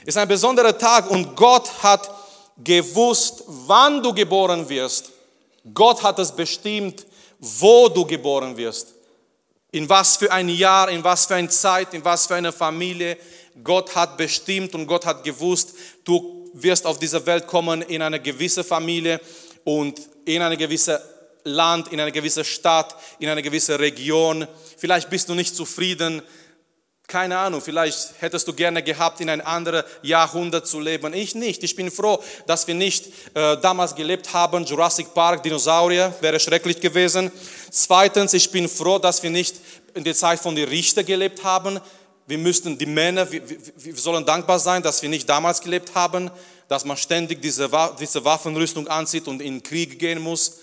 es 0.01 0.07
ist 0.07 0.17
ein 0.17 0.27
besonderer 0.27 0.77
Tag 0.77 1.09
und 1.09 1.33
Gott 1.33 1.71
hat 1.81 2.13
gewusst, 2.57 3.45
wann 3.47 4.03
du 4.03 4.13
geboren 4.13 4.67
wirst. 4.67 5.11
Gott 5.73 6.03
hat 6.03 6.19
es 6.19 6.29
bestimmt, 6.29 7.05
wo 7.39 7.87
du 7.87 8.05
geboren 8.05 8.57
wirst 8.57 8.95
in 9.71 9.87
was 9.87 10.17
für 10.17 10.31
ein 10.31 10.49
Jahr, 10.49 10.89
in 10.89 11.03
was 11.03 11.25
für 11.25 11.35
eine 11.35 11.49
Zeit, 11.49 11.93
in 11.93 12.03
was 12.03 12.27
für 12.27 12.35
eine 12.35 12.51
Familie. 12.51 13.17
Gott 13.63 13.95
hat 13.95 14.17
bestimmt 14.17 14.75
und 14.75 14.87
Gott 14.87 15.05
hat 15.05 15.23
gewusst, 15.23 15.73
du 16.03 16.49
wirst 16.53 16.85
auf 16.85 16.99
diese 16.99 17.25
Welt 17.25 17.47
kommen 17.47 17.81
in 17.81 18.01
eine 18.01 18.19
gewisse 18.19 18.63
Familie 18.63 19.21
und 19.63 19.99
in 20.25 20.41
eine 20.41 20.57
gewisse 20.57 21.01
Land, 21.43 21.91
in 21.91 21.99
eine 21.99 22.11
gewisse 22.11 22.43
Stadt, 22.43 22.95
in 23.19 23.29
eine 23.29 23.41
gewisse 23.41 23.79
Region. 23.79 24.47
Vielleicht 24.77 25.09
bist 25.09 25.29
du 25.29 25.33
nicht 25.33 25.55
zufrieden. 25.55 26.21
Keine 27.11 27.37
Ahnung, 27.37 27.59
vielleicht 27.59 28.13
hättest 28.21 28.47
du 28.47 28.53
gerne 28.53 28.81
gehabt, 28.81 29.19
in 29.19 29.29
ein 29.29 29.41
anderes 29.41 29.83
Jahrhundert 30.01 30.65
zu 30.65 30.79
leben. 30.79 31.13
Ich 31.13 31.35
nicht. 31.35 31.61
Ich 31.61 31.75
bin 31.75 31.91
froh, 31.91 32.23
dass 32.47 32.65
wir 32.67 32.73
nicht 32.73 33.07
äh, 33.33 33.57
damals 33.57 33.93
gelebt 33.93 34.31
haben. 34.31 34.63
Jurassic 34.63 35.13
Park, 35.13 35.43
Dinosaurier, 35.43 36.15
wäre 36.21 36.39
schrecklich 36.39 36.79
gewesen. 36.79 37.29
Zweitens, 37.69 38.33
ich 38.33 38.49
bin 38.49 38.69
froh, 38.69 38.97
dass 38.97 39.21
wir 39.21 39.29
nicht 39.29 39.57
in 39.93 40.05
der 40.05 40.15
Zeit 40.15 40.39
von 40.39 40.55
den 40.55 40.69
Richter 40.69 41.03
gelebt 41.03 41.43
haben. 41.43 41.81
Wir 42.27 42.37
müssten, 42.37 42.77
die 42.77 42.85
Männer, 42.85 43.29
wir, 43.29 43.41
wir, 43.49 43.95
sollen 43.97 44.25
dankbar 44.25 44.59
sein, 44.59 44.81
dass 44.81 45.01
wir 45.01 45.09
nicht 45.09 45.27
damals 45.27 45.59
gelebt 45.59 45.93
haben, 45.93 46.31
dass 46.69 46.85
man 46.85 46.95
ständig 46.95 47.41
diese, 47.41 47.69
diese 47.99 48.23
Waffenrüstung 48.23 48.87
anzieht 48.87 49.27
und 49.27 49.41
in 49.41 49.55
den 49.55 49.63
Krieg 49.63 49.99
gehen 49.99 50.21
muss. 50.21 50.59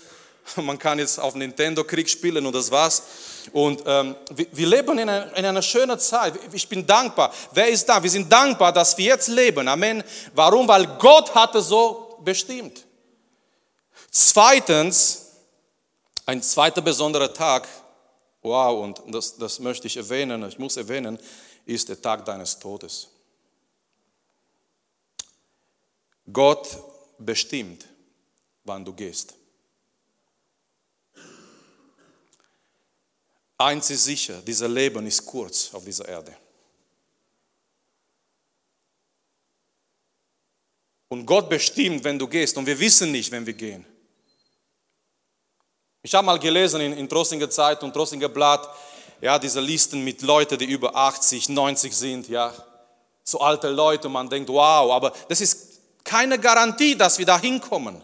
Man 0.55 0.79
kann 0.79 0.97
jetzt 0.97 1.19
auf 1.19 1.35
Nintendo 1.35 1.83
Krieg 1.83 2.09
spielen 2.09 2.43
und 2.47 2.55
das 2.55 2.71
war's. 2.71 3.03
Und 3.51 3.83
ähm, 3.85 4.15
wir, 4.31 4.47
wir, 4.51 4.67
leben 4.67 4.97
in 4.99 5.09
einer, 5.09 5.35
in 5.35 5.45
einer 5.45 5.61
schönen 5.61 5.97
Zeit. 5.99 6.33
Ich 6.51 6.67
bin 6.67 6.85
dankbar. 6.85 7.33
Wer 7.51 7.69
ist 7.69 7.87
da? 7.87 8.01
Wir 8.01 8.09
sind 8.09 8.31
dankbar, 8.31 8.71
dass 8.73 8.97
wir 8.97 9.05
jetzt 9.05 9.27
leben. 9.27 9.67
Amen. 9.67 10.03
Warum? 10.33 10.67
Weil 10.67 10.85
Gott 10.97 11.33
hatte 11.33 11.61
so 11.61 12.19
bestimmt. 12.23 12.85
Zweitens, 14.11 15.27
ein 16.25 16.41
zweiter 16.41 16.81
besonderer 16.81 17.33
Tag, 17.33 17.67
wow, 18.41 18.83
und 18.83 19.01
das, 19.07 19.35
das 19.35 19.59
möchte 19.59 19.87
ich 19.87 19.97
erwähnen, 19.97 20.47
ich 20.47 20.59
muss 20.59 20.77
erwähnen, 20.77 21.19
ist 21.65 21.89
der 21.89 22.01
Tag 22.01 22.25
deines 22.25 22.57
Todes. 22.57 23.07
Gott 26.31 26.67
bestimmt, 27.17 27.85
wann 28.63 28.85
du 28.85 28.93
gehst. 28.93 29.38
Eins 33.61 33.89
ist 33.89 34.05
sicher, 34.05 34.41
dieser 34.41 34.69
Leben 34.69 35.05
ist 35.05 35.25
kurz 35.25 35.73
auf 35.73 35.83
dieser 35.83 36.07
Erde. 36.07 36.33
Und 41.09 41.25
Gott 41.25 41.49
bestimmt, 41.49 42.03
wenn 42.05 42.17
du 42.17 42.27
gehst. 42.27 42.55
Und 42.57 42.65
wir 42.65 42.79
wissen 42.79 43.11
nicht, 43.11 43.31
wenn 43.31 43.45
wir 43.45 43.53
gehen. 43.53 43.85
Ich 46.01 46.15
habe 46.15 46.25
mal 46.25 46.39
gelesen 46.39 46.79
in, 46.79 46.93
in 46.93 47.09
Trossinger 47.09 47.49
Zeit 47.49 47.83
und 47.83 47.91
Trossinger 47.91 48.29
Blatt, 48.29 48.69
ja, 49.19 49.37
diese 49.37 49.59
Listen 49.59 50.05
mit 50.05 50.21
Leuten, 50.21 50.57
die 50.57 50.65
über 50.65 50.95
80, 50.95 51.49
90 51.49 51.93
sind, 51.93 52.29
ja, 52.29 52.53
so 53.25 53.41
alte 53.41 53.69
Leute, 53.69 54.07
man 54.07 54.29
denkt, 54.29 54.49
wow, 54.49 54.91
aber 54.93 55.11
das 55.27 55.41
ist 55.41 55.81
keine 56.05 56.39
Garantie, 56.39 56.95
dass 56.95 57.19
wir 57.19 57.25
da 57.25 57.37
hinkommen. 57.37 58.01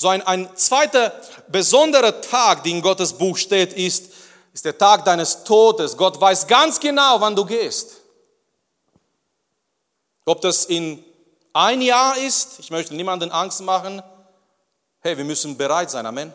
So 0.00 0.06
ein, 0.06 0.22
ein 0.22 0.48
zweiter 0.56 1.12
besonderer 1.48 2.20
Tag, 2.20 2.62
der 2.62 2.70
in 2.70 2.80
Gottes 2.80 3.12
Buch 3.12 3.36
steht, 3.36 3.72
ist, 3.72 4.12
ist 4.54 4.64
der 4.64 4.78
Tag 4.78 5.04
deines 5.04 5.42
Todes. 5.42 5.96
Gott 5.96 6.20
weiß 6.20 6.46
ganz 6.46 6.78
genau, 6.78 7.20
wann 7.20 7.34
du 7.34 7.44
gehst. 7.44 7.96
Ob 10.24 10.40
das 10.40 10.66
in 10.66 11.04
ein 11.52 11.80
Jahr 11.80 12.16
ist, 12.16 12.60
ich 12.60 12.70
möchte 12.70 12.94
niemanden 12.94 13.32
Angst 13.32 13.60
machen. 13.62 14.00
Hey, 15.00 15.16
wir 15.16 15.24
müssen 15.24 15.56
bereit 15.56 15.90
sein, 15.90 16.06
Amen. 16.06 16.32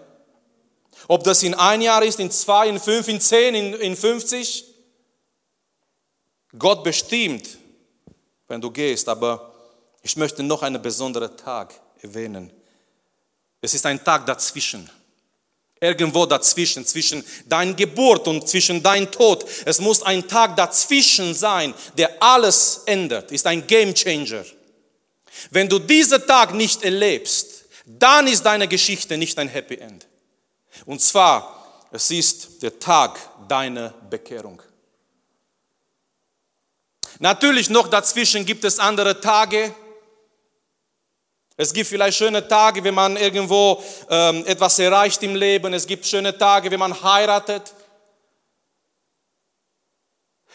Ob 1.07 1.23
das 1.23 1.41
in 1.41 1.53
ein 1.53 1.81
Jahr 1.81 2.03
ist, 2.03 2.19
in 2.19 2.31
zwei, 2.31 2.67
in 2.67 2.81
fünf, 2.81 3.07
in 3.07 3.21
zehn, 3.21 3.55
in, 3.55 3.73
in 3.75 3.95
50. 3.95 4.65
Gott 6.59 6.83
bestimmt, 6.83 7.57
wenn 8.49 8.59
du 8.59 8.69
gehst, 8.69 9.07
aber 9.07 9.53
ich 10.01 10.17
möchte 10.17 10.43
noch 10.43 10.63
einen 10.63 10.81
besonderen 10.81 11.37
Tag 11.37 11.73
erwähnen. 12.01 12.51
Es 13.63 13.73
ist 13.73 13.85
ein 13.85 14.03
Tag 14.03 14.25
dazwischen. 14.25 14.89
Irgendwo 15.79 16.25
dazwischen, 16.25 16.85
zwischen 16.85 17.23
dein 17.45 17.77
Geburt 17.77 18.27
und 18.27 18.47
zwischen 18.47 18.83
dein 18.83 19.09
Tod. 19.09 19.45
Es 19.63 19.79
muss 19.79 20.01
ein 20.03 20.27
Tag 20.27 20.57
dazwischen 20.57 21.33
sein, 21.33 21.73
der 21.97 22.21
alles 22.21 22.81
ändert. 22.85 23.31
Ist 23.31 23.47
ein 23.47 23.65
Game 23.65 23.93
Changer. 23.93 24.43
Wenn 25.49 25.69
du 25.69 25.79
diesen 25.79 26.27
Tag 26.27 26.53
nicht 26.53 26.83
erlebst, 26.83 27.63
dann 27.85 28.27
ist 28.27 28.45
deine 28.45 28.67
Geschichte 28.67 29.17
nicht 29.17 29.39
ein 29.39 29.47
Happy 29.47 29.75
End. 29.75 30.07
Und 30.85 31.01
zwar, 31.01 31.87
es 31.91 32.11
ist 32.11 32.61
der 32.61 32.79
Tag 32.79 33.17
deiner 33.47 33.91
Bekehrung. 34.09 34.61
Natürlich 37.19 37.69
noch 37.69 37.87
dazwischen 37.87 38.45
gibt 38.45 38.65
es 38.65 38.79
andere 38.79 39.21
Tage, 39.21 39.73
es 41.55 41.71
gibt 41.71 41.87
vielleicht 41.87 42.17
schöne 42.17 42.47
Tage, 42.47 42.83
wenn 42.83 42.95
man 42.95 43.15
irgendwo 43.15 43.81
ähm, 44.09 44.43
etwas 44.47 44.79
erreicht 44.79 45.21
im 45.21 45.35
Leben. 45.35 45.73
Es 45.73 45.85
gibt 45.85 46.05
schöne 46.05 46.35
Tage, 46.35 46.71
wenn 46.71 46.79
man 46.79 47.03
heiratet. 47.03 47.73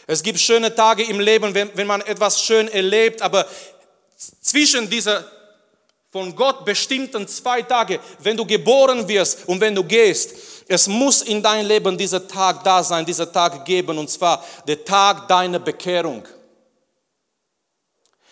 Es 0.05 0.21
gibt 0.21 0.39
schöne 0.39 0.73
Tage 0.75 1.03
im 1.03 1.19
Leben, 1.19 1.53
wenn, 1.53 1.69
wenn 1.75 1.87
man 1.87 2.01
etwas 2.01 2.43
schön 2.43 2.67
erlebt. 2.67 3.21
Aber 3.21 3.45
zwischen 4.41 4.89
dieser 4.89 5.23
von 6.11 6.35
Gott 6.35 6.65
bestimmten 6.65 7.27
zwei 7.27 7.61
Tage, 7.61 7.99
wenn 8.19 8.35
du 8.35 8.45
geboren 8.45 9.07
wirst 9.07 9.47
und 9.47 9.61
wenn 9.61 9.75
du 9.75 9.83
gehst, 9.83 10.35
es 10.67 10.87
muss 10.87 11.21
in 11.21 11.41
dein 11.41 11.65
Leben 11.65 11.97
dieser 11.97 12.27
Tag 12.27 12.63
da 12.63 12.83
sein, 12.83 13.05
dieser 13.05 13.31
Tag 13.31 13.63
geben, 13.63 13.97
und 13.97 14.09
zwar 14.09 14.43
der 14.67 14.83
Tag 14.83 15.27
deiner 15.27 15.59
Bekehrung. 15.59 16.27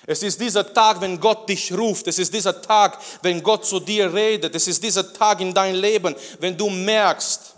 Es 0.10 0.24
ist 0.24 0.40
dieser 0.40 0.74
Tag, 0.74 1.02
wenn 1.02 1.20
Gott 1.20 1.50
dich 1.50 1.72
ruft. 1.74 2.08
Es 2.08 2.18
ist 2.18 2.34
dieser 2.34 2.62
Tag, 2.62 2.98
wenn 3.24 3.44
Gott 3.44 3.66
zu 3.66 3.82
dir 3.82 4.12
redet. 4.12 4.56
Es 4.56 4.66
ist 4.66 4.82
dieser 4.82 5.12
Tag 5.12 5.42
in 5.42 5.54
dein 5.54 5.76
Leben, 5.76 6.16
wenn 6.40 6.58
du 6.58 6.70
merkst, 6.70 7.54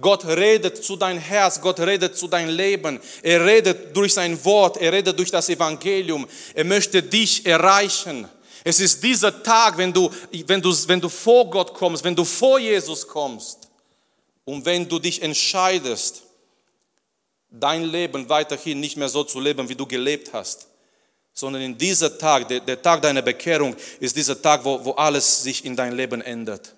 Gott 0.00 0.24
redet 0.24 0.84
zu 0.84 0.94
dein 0.94 1.18
Herz, 1.18 1.60
Gott 1.60 1.80
redet 1.80 2.16
zu 2.16 2.28
dein 2.28 2.48
Leben. 2.48 3.00
Er 3.24 3.44
redet 3.44 3.96
durch 3.96 4.14
sein 4.14 4.42
Wort, 4.44 4.76
er 4.76 4.92
redet 4.92 5.18
durch 5.18 5.32
das 5.32 5.48
Evangelium. 5.48 6.28
Er 6.54 6.62
möchte 6.62 7.02
dich 7.02 7.44
erreichen. 7.44 8.28
Es 8.62 8.78
ist 8.78 9.02
dieser 9.02 9.42
Tag, 9.42 9.76
wenn 9.78 9.92
du, 9.92 10.08
wenn 10.46 10.62
du, 10.62 10.72
wenn 10.86 11.00
du 11.00 11.08
vor 11.08 11.50
Gott 11.50 11.74
kommst, 11.74 12.04
wenn 12.04 12.14
du 12.14 12.24
vor 12.24 12.60
Jesus 12.60 13.08
kommst 13.08 13.68
und 14.44 14.64
wenn 14.64 14.88
du 14.88 15.00
dich 15.00 15.22
entscheidest, 15.22 16.22
dein 17.50 17.82
Leben 17.82 18.28
weiterhin 18.28 18.78
nicht 18.78 18.96
mehr 18.96 19.08
so 19.08 19.24
zu 19.24 19.40
leben, 19.40 19.68
wie 19.68 19.74
du 19.74 19.86
gelebt 19.86 20.32
hast 20.32 20.68
sondern 21.38 21.62
in 21.62 21.78
dieser 21.78 22.18
Tag, 22.18 22.48
der, 22.48 22.58
der, 22.58 22.82
Tag 22.82 23.00
deiner 23.00 23.22
Bekehrung, 23.22 23.76
ist 24.00 24.16
dieser 24.16 24.42
Tag, 24.42 24.64
wo, 24.64 24.84
wo 24.84 24.90
alles 24.92 25.44
sich 25.44 25.64
in 25.64 25.76
dein 25.76 25.92
Leben 25.92 26.20
ändert. 26.20 26.74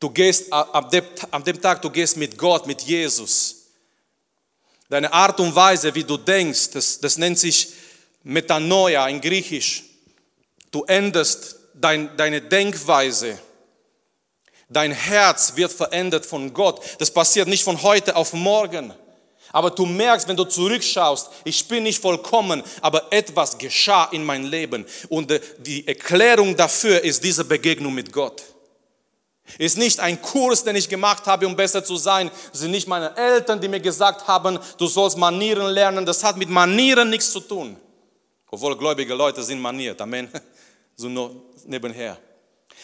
Du 0.00 0.08
gehst 0.08 0.50
ab 0.50 0.90
dem, 0.90 1.04
an 1.30 1.44
dem 1.44 1.60
Tag, 1.60 1.82
du 1.82 1.90
gehst 1.90 2.16
mit 2.16 2.38
Gott, 2.38 2.66
mit 2.66 2.80
Jesus. 2.80 3.66
Deine 4.88 5.12
Art 5.12 5.38
und 5.38 5.54
Weise, 5.54 5.94
wie 5.94 6.04
du 6.04 6.16
denkst, 6.16 6.70
das, 6.70 6.98
das 6.98 7.18
nennt 7.18 7.38
sich 7.38 7.74
Metanoia 8.22 9.06
in 9.08 9.20
Griechisch. 9.20 9.84
Du 10.70 10.84
änderst 10.84 11.56
dein, 11.74 12.16
deine 12.16 12.40
Denkweise. 12.40 13.38
Dein 14.70 14.92
Herz 14.92 15.56
wird 15.56 15.72
verändert 15.72 16.24
von 16.24 16.54
Gott. 16.54 16.80
Das 16.98 17.10
passiert 17.10 17.48
nicht 17.48 17.64
von 17.64 17.82
heute 17.82 18.16
auf 18.16 18.32
morgen. 18.32 18.94
Aber 19.52 19.70
du 19.70 19.86
merkst, 19.86 20.28
wenn 20.28 20.36
du 20.36 20.44
zurückschaust, 20.44 21.30
ich 21.44 21.66
bin 21.68 21.84
nicht 21.84 22.00
vollkommen, 22.00 22.62
aber 22.80 23.12
etwas 23.12 23.56
geschah 23.58 24.08
in 24.12 24.24
meinem 24.24 24.46
Leben. 24.46 24.84
Und 25.08 25.30
äh, 25.30 25.40
die 25.58 25.86
Erklärung 25.86 26.56
dafür 26.56 27.02
ist 27.02 27.22
diese 27.22 27.44
Begegnung 27.44 27.94
mit 27.94 28.12
Gott. 28.12 28.42
Ist 29.58 29.78
nicht 29.78 30.00
ein 30.00 30.20
Kurs, 30.20 30.64
den 30.64 30.76
ich 30.76 30.88
gemacht 30.88 31.26
habe, 31.26 31.46
um 31.46 31.54
besser 31.54 31.84
zu 31.84 31.96
sein. 31.96 32.30
Es 32.52 32.60
sind 32.60 32.72
nicht 32.72 32.88
meine 32.88 33.16
Eltern, 33.16 33.60
die 33.60 33.68
mir 33.68 33.80
gesagt 33.80 34.26
haben, 34.26 34.58
du 34.76 34.86
sollst 34.86 35.16
Manieren 35.16 35.68
lernen. 35.68 36.04
Das 36.04 36.24
hat 36.24 36.36
mit 36.36 36.48
Manieren 36.48 37.10
nichts 37.10 37.30
zu 37.30 37.40
tun. 37.40 37.76
Obwohl 38.50 38.76
gläubige 38.76 39.14
Leute 39.14 39.42
sind 39.42 39.60
maniert. 39.60 40.00
Amen. 40.00 40.28
So 40.98 41.10
nur 41.10 41.42
nebenher. 41.66 42.16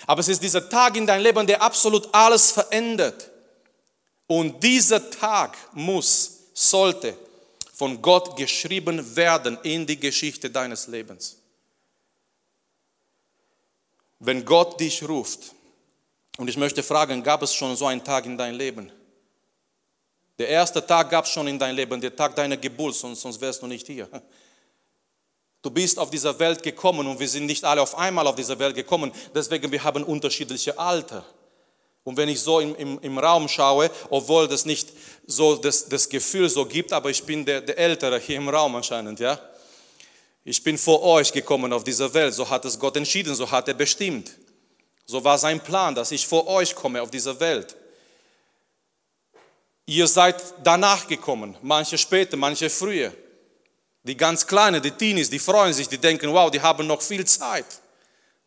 Aber 0.06 0.20
es 0.20 0.28
ist 0.28 0.42
dieser 0.42 0.68
Tag 0.68 0.98
in 0.98 1.06
deinem 1.06 1.22
Leben, 1.22 1.46
der 1.46 1.62
absolut 1.62 2.06
alles 2.12 2.50
verändert. 2.50 3.30
Und 4.26 4.62
dieser 4.62 5.10
Tag 5.10 5.56
muss 5.72 6.31
sollte 6.52 7.16
von 7.72 8.00
Gott 8.00 8.36
geschrieben 8.36 9.16
werden 9.16 9.58
in 9.62 9.86
die 9.86 9.98
Geschichte 9.98 10.50
deines 10.50 10.86
Lebens. 10.86 11.38
Wenn 14.18 14.44
Gott 14.44 14.78
dich 14.78 15.02
ruft, 15.08 15.52
und 16.38 16.48
ich 16.48 16.56
möchte 16.56 16.82
fragen, 16.82 17.22
gab 17.22 17.42
es 17.42 17.52
schon 17.52 17.74
so 17.76 17.86
einen 17.86 18.04
Tag 18.04 18.24
in 18.24 18.38
deinem 18.38 18.56
Leben? 18.56 18.92
Der 20.38 20.48
erste 20.48 20.84
Tag 20.84 21.10
gab 21.10 21.24
es 21.24 21.30
schon 21.30 21.46
in 21.46 21.58
deinem 21.58 21.76
Leben, 21.76 22.00
der 22.00 22.14
Tag 22.14 22.34
deiner 22.36 22.56
Geburt, 22.56 22.94
sonst, 22.94 23.20
sonst 23.20 23.40
wärst 23.40 23.62
du 23.62 23.66
nicht 23.66 23.86
hier. 23.86 24.08
Du 25.60 25.70
bist 25.70 25.98
auf 25.98 26.10
dieser 26.10 26.38
Welt 26.38 26.62
gekommen 26.62 27.06
und 27.06 27.20
wir 27.20 27.28
sind 27.28 27.46
nicht 27.46 27.64
alle 27.64 27.82
auf 27.82 27.96
einmal 27.96 28.26
auf 28.26 28.34
dieser 28.34 28.58
Welt 28.58 28.74
gekommen, 28.74 29.12
deswegen 29.34 29.70
wir 29.70 29.82
haben 29.84 30.02
unterschiedliche 30.02 30.76
Alter. 30.78 31.24
Und 32.04 32.16
wenn 32.16 32.28
ich 32.28 32.40
so 32.40 32.60
im, 32.60 32.74
im, 32.76 32.98
im 33.00 33.18
Raum 33.18 33.48
schaue, 33.48 33.90
obwohl 34.10 34.48
das 34.48 34.64
nicht 34.64 34.88
so 35.26 35.56
das, 35.56 35.88
das 35.88 36.08
Gefühl 36.08 36.48
so 36.48 36.66
gibt, 36.66 36.92
aber 36.92 37.10
ich 37.10 37.22
bin 37.22 37.44
der, 37.44 37.60
der 37.60 37.78
Ältere 37.78 38.18
hier 38.18 38.36
im 38.36 38.48
Raum 38.48 38.74
anscheinend, 38.74 39.20
ja. 39.20 39.38
Ich 40.44 40.62
bin 40.62 40.76
vor 40.76 41.02
euch 41.02 41.32
gekommen 41.32 41.72
auf 41.72 41.84
dieser 41.84 42.12
Welt, 42.12 42.34
so 42.34 42.48
hat 42.48 42.64
es 42.64 42.76
Gott 42.76 42.96
entschieden, 42.96 43.34
so 43.34 43.48
hat 43.48 43.68
er 43.68 43.74
bestimmt. 43.74 44.32
So 45.06 45.22
war 45.22 45.38
sein 45.38 45.60
Plan, 45.60 45.94
dass 45.94 46.10
ich 46.10 46.26
vor 46.26 46.48
euch 46.48 46.74
komme 46.74 47.00
auf 47.00 47.10
dieser 47.10 47.38
Welt. 47.38 47.76
Ihr 49.86 50.06
seid 50.08 50.42
danach 50.64 51.06
gekommen, 51.06 51.56
manche 51.62 51.98
später, 51.98 52.36
manche 52.36 52.70
früher. 52.70 53.12
Die 54.02 54.16
ganz 54.16 54.44
Kleinen, 54.44 54.82
die 54.82 54.90
Teenies, 54.90 55.30
die 55.30 55.38
freuen 55.38 55.72
sich, 55.72 55.88
die 55.88 55.98
denken, 55.98 56.32
wow, 56.32 56.50
die 56.50 56.60
haben 56.60 56.86
noch 56.88 57.02
viel 57.02 57.24
Zeit. 57.24 57.66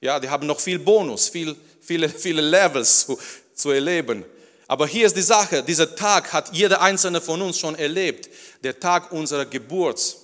Ja, 0.01 0.19
die 0.19 0.29
haben 0.29 0.45
noch 0.47 0.59
viel 0.59 0.79
Bonus, 0.79 1.29
viel, 1.29 1.55
viele, 1.81 2.09
viele 2.09 2.41
Levels 2.41 3.05
zu, 3.05 3.17
zu 3.55 3.71
erleben. 3.71 4.25
Aber 4.67 4.87
hier 4.87 5.05
ist 5.05 5.15
die 5.15 5.21
Sache, 5.21 5.63
dieser 5.63 5.95
Tag 5.95 6.33
hat 6.33 6.53
jeder 6.53 6.81
einzelne 6.81 7.21
von 7.21 7.41
uns 7.41 7.59
schon 7.59 7.75
erlebt, 7.75 8.29
der 8.63 8.79
Tag 8.79 9.11
unserer 9.11 9.45
Geburt. 9.45 10.17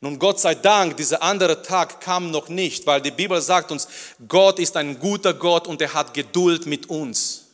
Nun, 0.00 0.18
Gott 0.18 0.40
sei 0.40 0.54
Dank, 0.54 0.96
dieser 0.98 1.22
andere 1.22 1.62
Tag 1.62 2.02
kam 2.02 2.30
noch 2.30 2.48
nicht, 2.48 2.86
weil 2.86 3.00
die 3.00 3.10
Bibel 3.10 3.40
sagt 3.40 3.70
uns, 3.72 3.88
Gott 4.28 4.58
ist 4.58 4.76
ein 4.76 4.98
guter 5.00 5.32
Gott 5.32 5.66
und 5.66 5.80
er 5.80 5.94
hat 5.94 6.12
Geduld 6.12 6.66
mit 6.66 6.90
uns. 6.90 7.44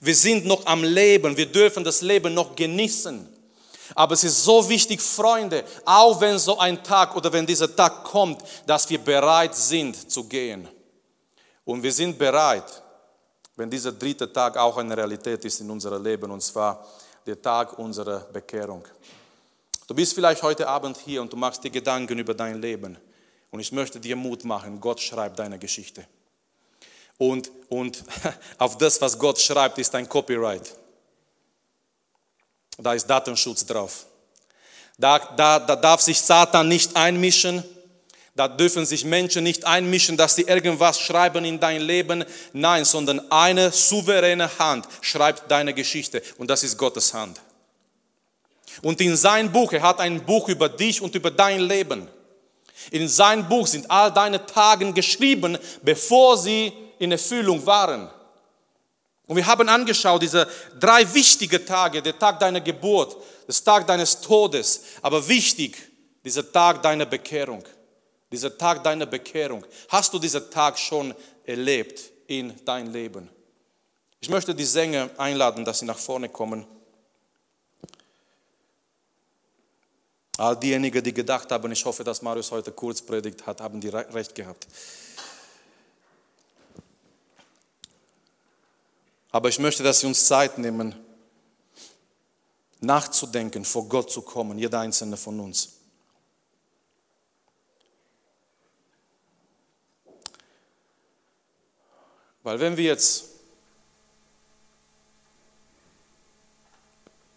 Wir 0.00 0.14
sind 0.14 0.46
noch 0.46 0.66
am 0.66 0.82
Leben, 0.82 1.36
wir 1.36 1.46
dürfen 1.46 1.84
das 1.84 2.02
Leben 2.02 2.34
noch 2.34 2.56
genießen. 2.56 3.28
Aber 3.94 4.14
es 4.14 4.24
ist 4.24 4.42
so 4.42 4.68
wichtig, 4.68 5.00
Freunde, 5.00 5.64
auch 5.84 6.20
wenn 6.20 6.38
so 6.38 6.58
ein 6.58 6.82
Tag 6.82 7.14
oder 7.14 7.32
wenn 7.32 7.46
dieser 7.46 7.74
Tag 7.74 8.02
kommt, 8.02 8.42
dass 8.66 8.90
wir 8.90 8.98
bereit 8.98 9.54
sind 9.54 10.10
zu 10.10 10.24
gehen. 10.24 10.68
Und 11.64 11.82
wir 11.82 11.92
sind 11.92 12.18
bereit, 12.18 12.82
wenn 13.56 13.70
dieser 13.70 13.92
dritte 13.92 14.32
Tag 14.32 14.56
auch 14.56 14.76
eine 14.76 14.96
Realität 14.96 15.44
ist 15.44 15.60
in 15.60 15.70
unserem 15.70 16.02
Leben, 16.02 16.30
und 16.30 16.42
zwar 16.42 16.86
der 17.26 17.40
Tag 17.40 17.78
unserer 17.78 18.20
Bekehrung. 18.20 18.84
Du 19.86 19.94
bist 19.94 20.14
vielleicht 20.14 20.42
heute 20.42 20.68
Abend 20.68 20.98
hier 20.98 21.22
und 21.22 21.32
du 21.32 21.36
machst 21.36 21.64
dir 21.64 21.70
Gedanken 21.70 22.18
über 22.18 22.34
dein 22.34 22.60
Leben. 22.60 22.98
Und 23.50 23.60
ich 23.60 23.72
möchte 23.72 23.98
dir 23.98 24.16
Mut 24.16 24.44
machen, 24.44 24.80
Gott 24.80 25.00
schreibt 25.00 25.38
deine 25.38 25.58
Geschichte. 25.58 26.06
Und, 27.18 27.50
und 27.68 28.04
auf 28.58 28.76
das, 28.78 29.00
was 29.00 29.18
Gott 29.18 29.38
schreibt, 29.40 29.78
ist 29.78 29.94
ein 29.94 30.08
Copyright. 30.08 30.74
Da 32.78 32.92
ist 32.92 33.06
Datenschutz 33.06 33.64
drauf. 33.64 34.06
Da, 34.98 35.18
da, 35.18 35.58
da 35.58 35.76
darf 35.76 36.00
sich 36.00 36.20
Satan 36.20 36.68
nicht 36.68 36.94
einmischen. 36.96 37.64
Da 38.36 38.48
dürfen 38.48 38.84
sich 38.84 39.06
Menschen 39.06 39.44
nicht 39.44 39.64
einmischen, 39.64 40.18
dass 40.18 40.36
sie 40.36 40.42
irgendwas 40.42 41.00
schreiben 41.00 41.46
in 41.46 41.58
dein 41.58 41.80
Leben. 41.80 42.22
Nein, 42.52 42.84
sondern 42.84 43.32
eine 43.32 43.72
souveräne 43.72 44.58
Hand 44.58 44.86
schreibt 45.00 45.50
deine 45.50 45.72
Geschichte 45.72 46.22
und 46.36 46.50
das 46.50 46.62
ist 46.62 46.76
Gottes 46.76 47.14
Hand. 47.14 47.40
Und 48.82 49.00
in 49.00 49.16
sein 49.16 49.50
Buch, 49.50 49.72
er 49.72 49.80
hat 49.80 50.00
ein 50.00 50.22
Buch 50.22 50.50
über 50.50 50.68
dich 50.68 51.00
und 51.00 51.14
über 51.14 51.30
dein 51.30 51.60
Leben. 51.60 52.08
In 52.90 53.08
sein 53.08 53.48
Buch 53.48 53.66
sind 53.66 53.90
all 53.90 54.12
deine 54.12 54.44
Tage 54.44 54.92
geschrieben, 54.92 55.56
bevor 55.82 56.36
sie 56.36 56.74
in 56.98 57.12
Erfüllung 57.12 57.64
waren. 57.64 58.10
Und 59.26 59.36
wir 59.36 59.46
haben 59.46 59.66
angeschaut, 59.70 60.20
diese 60.20 60.46
drei 60.78 61.12
wichtige 61.14 61.64
Tage, 61.64 62.02
der 62.02 62.18
Tag 62.18 62.38
deiner 62.38 62.60
Geburt, 62.60 63.16
der 63.48 63.54
Tag 63.54 63.86
deines 63.86 64.20
Todes, 64.20 64.82
aber 65.00 65.26
wichtig, 65.26 65.76
dieser 66.22 66.52
Tag 66.52 66.82
deiner 66.82 67.06
Bekehrung. 67.06 67.64
Dieser 68.36 68.58
Tag 68.58 68.84
deiner 68.84 69.06
Bekehrung. 69.06 69.64
Hast 69.88 70.12
du 70.12 70.18
diesen 70.18 70.50
Tag 70.50 70.78
schon 70.78 71.14
erlebt 71.46 72.10
in 72.26 72.52
dein 72.66 72.92
Leben? 72.92 73.30
Ich 74.20 74.28
möchte 74.28 74.54
die 74.54 74.66
Sänger 74.66 75.08
einladen, 75.16 75.64
dass 75.64 75.78
sie 75.78 75.86
nach 75.86 75.96
vorne 75.96 76.28
kommen. 76.28 76.66
All 80.36 80.54
diejenigen, 80.54 81.02
die 81.02 81.14
gedacht 81.14 81.50
haben, 81.50 81.72
ich 81.72 81.82
hoffe, 81.82 82.04
dass 82.04 82.20
Marius 82.20 82.50
heute 82.50 82.72
kurz 82.72 83.00
predigt 83.00 83.46
hat, 83.46 83.62
haben 83.62 83.80
die 83.80 83.88
recht 83.88 84.34
gehabt. 84.34 84.66
Aber 89.30 89.48
ich 89.48 89.58
möchte, 89.58 89.82
dass 89.82 90.00
Sie 90.00 90.06
uns 90.06 90.26
Zeit 90.26 90.58
nehmen, 90.58 90.94
nachzudenken, 92.80 93.64
vor 93.64 93.88
Gott 93.88 94.10
zu 94.10 94.20
kommen, 94.20 94.58
jeder 94.58 94.80
einzelne 94.80 95.16
von 95.16 95.40
uns. 95.40 95.75
Weil 102.46 102.60
wenn 102.60 102.76
wir 102.76 102.84
jetzt 102.84 103.24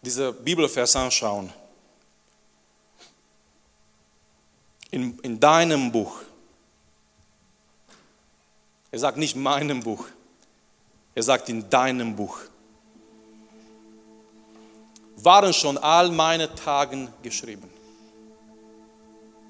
diese 0.04 0.32
Bibelvers 0.32 0.95
anschauen, 0.95 1.52
in, 4.91 5.17
in 5.22 5.39
deinem 5.39 5.91
Buch, 5.91 6.22
er 8.91 9.00
sagt 9.00 9.17
nicht 9.17 9.36
meinem 9.36 9.82
Buch, 9.82 10.06
er 11.15 11.24
sagt 11.24 11.50
in 11.50 11.67
deinem 11.67 12.15
Buch, 12.15 12.38
waren 15.15 15.52
schon 15.52 15.80
all 15.80 16.12
meine 16.12 16.54
Tagen 16.54 17.12
geschrieben, 17.24 17.67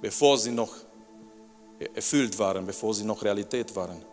bevor 0.01 0.37
sie 0.37 0.51
noch 0.51 0.73
erfüllt 1.93 2.39
waren, 2.39 2.65
bevor 2.65 2.93
sie 2.93 3.03
noch 3.03 3.21
Realität 3.21 3.75
waren 3.75 4.08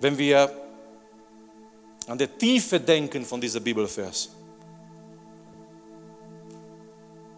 wenn 0.00 0.16
wir 0.18 0.50
an 2.06 2.18
der 2.18 2.36
Tiefe 2.38 2.78
denken 2.78 3.24
von 3.24 3.40
dieser 3.40 3.60
Bibelvers. 3.60 4.30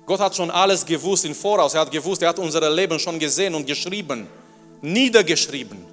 Gott 0.05 0.21
hat 0.21 0.35
schon 0.35 0.51
alles 0.51 0.85
gewusst 0.85 1.25
im 1.25 1.35
Voraus. 1.35 1.75
Er 1.75 1.83
hat 1.83 1.91
gewusst, 1.91 2.23
er 2.23 2.31
hat 2.31 2.39
unser 2.39 2.71
Leben 2.71 2.99
schon 2.99 3.19
gesehen 3.19 3.55
und 3.55 3.67
geschrieben, 3.67 4.27
niedergeschrieben. 4.81 5.85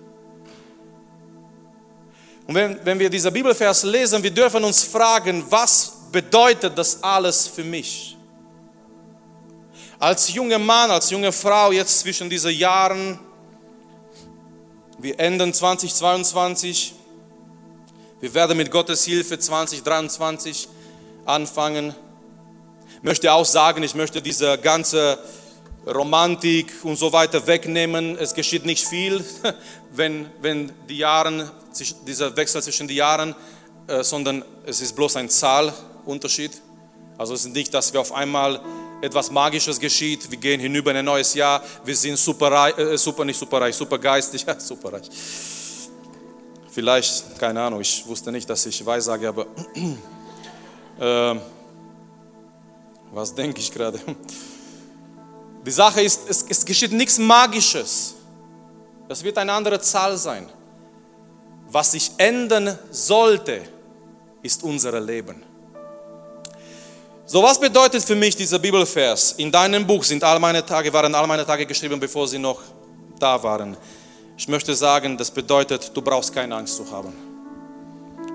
Und 2.47 2.55
wenn, 2.55 2.79
wenn 2.85 2.99
wir 2.99 3.09
diese 3.09 3.31
Bibelvers 3.31 3.83
lesen, 3.83 4.21
wir 4.21 4.31
dürfen 4.31 4.63
uns 4.63 4.83
fragen, 4.83 5.43
was 5.49 5.97
bedeutet 6.11 6.77
das 6.77 7.01
alles 7.03 7.47
für 7.47 7.63
mich? 7.63 8.15
Als 9.99 10.33
junger 10.33 10.59
Mann, 10.59 10.91
als 10.91 11.09
junge 11.09 11.31
Frau, 11.31 11.71
jetzt 11.71 11.99
zwischen 11.99 12.29
diesen 12.29 12.51
Jahren 12.51 13.19
wir 15.05 15.19
enden 15.19 15.53
2022. 15.53 16.95
Wir 18.21 18.33
werden 18.33 18.57
mit 18.57 18.71
Gottes 18.71 19.05
Hilfe 19.05 19.37
2023 19.37 20.67
anfangen. 21.25 21.93
Ich 22.97 23.03
möchte 23.03 23.31
auch 23.31 23.45
sagen, 23.45 23.83
ich 23.83 23.93
möchte 23.93 24.19
diese 24.19 24.57
ganze 24.57 25.19
Romantik 25.85 26.73
und 26.81 26.97
so 26.97 27.13
weiter 27.13 27.45
wegnehmen. 27.45 28.17
Es 28.17 28.33
geschieht 28.33 28.65
nicht 28.65 28.83
viel, 28.83 29.23
wenn, 29.91 30.25
wenn 30.41 30.71
die 30.89 30.97
Jahren, 30.97 31.51
dieser 32.07 32.35
Wechsel 32.35 32.63
zwischen 32.63 32.87
den 32.87 32.97
Jahren, 32.97 33.35
äh, 33.85 34.03
sondern 34.03 34.43
es 34.65 34.81
ist 34.81 34.95
bloß 34.95 35.17
ein 35.17 35.29
Zahlunterschied. 35.29 36.63
Also 37.15 37.35
es 37.35 37.45
ist 37.45 37.53
nicht, 37.53 37.71
dass 37.75 37.93
wir 37.93 38.01
auf 38.01 38.11
einmal 38.11 38.59
etwas 39.05 39.31
Magisches 39.31 39.79
geschieht, 39.79 40.29
wir 40.29 40.37
gehen 40.37 40.59
hinüber 40.59 40.91
in 40.91 40.97
ein 40.97 41.05
neues 41.05 41.33
Jahr, 41.33 41.63
wir 41.83 41.95
sind 41.95 42.17
super, 42.17 42.77
äh, 42.77 42.97
super 42.97 43.23
nicht 43.23 43.37
superreich, 43.37 43.75
super 43.75 43.97
geistig, 43.99 44.43
ja, 44.47 44.59
superreich. 44.59 45.09
Vielleicht, 46.71 47.39
keine 47.39 47.61
Ahnung, 47.61 47.79
ich 47.79 48.05
wusste 48.05 48.31
nicht, 48.31 48.49
dass 48.49 48.65
ich 48.65 48.85
weissage, 48.85 49.29
aber 49.29 49.45
äh, 50.99 51.39
was 53.11 53.33
denke 53.33 53.61
ich 53.61 53.71
gerade? 53.71 53.99
Die 55.65 55.71
Sache 55.71 56.01
ist, 56.01 56.21
es, 56.27 56.45
es 56.49 56.65
geschieht 56.65 56.91
nichts 56.91 57.17
Magisches. 57.17 58.15
Das 59.07 59.23
wird 59.23 59.37
eine 59.37 59.53
andere 59.53 59.79
Zahl 59.79 60.17
sein. 60.17 60.49
Was 61.69 61.93
sich 61.93 62.11
ändern 62.17 62.77
sollte, 62.91 63.61
ist 64.41 64.63
unser 64.63 64.99
Leben. 64.99 65.44
So, 67.27 67.41
was 67.41 67.59
bedeutet 67.59 68.03
für 68.03 68.13
mich 68.13 68.35
dieser 68.35 68.59
Bibelvers? 68.59 69.31
In 69.37 69.51
deinem 69.51 69.85
Buch 69.87 70.03
sind 70.03 70.23
all 70.23 70.39
meine 70.39 70.63
Tage, 70.63 70.93
waren 70.93 71.15
all 71.15 71.25
meine 71.25 71.43
Tage 71.43 71.65
geschrieben, 71.65 71.99
bevor 71.99 72.27
sie 72.27 72.37
noch 72.37 72.61
da 73.17 73.41
waren. 73.41 73.75
Ich 74.37 74.47
möchte 74.47 74.75
sagen, 74.75 75.17
das 75.17 75.31
bedeutet, 75.31 75.89
du 75.91 76.03
brauchst 76.03 76.31
keine 76.31 76.55
Angst 76.55 76.75
zu 76.75 76.91
haben. 76.91 77.11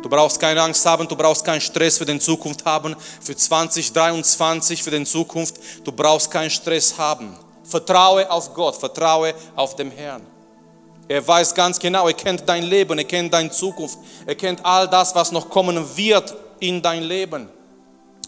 Du 0.02 0.08
brauchst 0.08 0.40
keine 0.40 0.60
Angst 0.60 0.84
haben, 0.84 1.06
du 1.06 1.14
brauchst 1.14 1.44
keinen 1.44 1.60
Stress 1.60 1.98
für 1.98 2.04
die 2.04 2.18
Zukunft 2.18 2.64
haben, 2.64 2.96
für 3.20 3.36
2023, 3.36 4.82
für 4.82 4.90
die 4.90 5.04
Zukunft. 5.04 5.60
Du 5.84 5.92
brauchst 5.92 6.28
keinen 6.28 6.50
Stress 6.50 6.98
haben. 6.98 7.36
Vertraue 7.62 8.28
auf 8.28 8.52
Gott, 8.52 8.74
vertraue 8.74 9.34
auf 9.54 9.76
den 9.76 9.92
Herrn. 9.92 10.22
Er 11.06 11.24
weiß 11.26 11.54
ganz 11.54 11.78
genau, 11.78 12.08
er 12.08 12.14
kennt 12.14 12.42
dein 12.44 12.64
Leben, 12.64 12.98
er 12.98 13.04
kennt 13.04 13.32
deine 13.32 13.52
Zukunft, 13.52 13.98
er 14.26 14.34
kennt 14.34 14.64
all 14.64 14.88
das, 14.88 15.14
was 15.14 15.30
noch 15.30 15.48
kommen 15.48 15.84
wird 15.96 16.34
in 16.58 16.82
dein 16.82 17.04
Leben. 17.04 17.48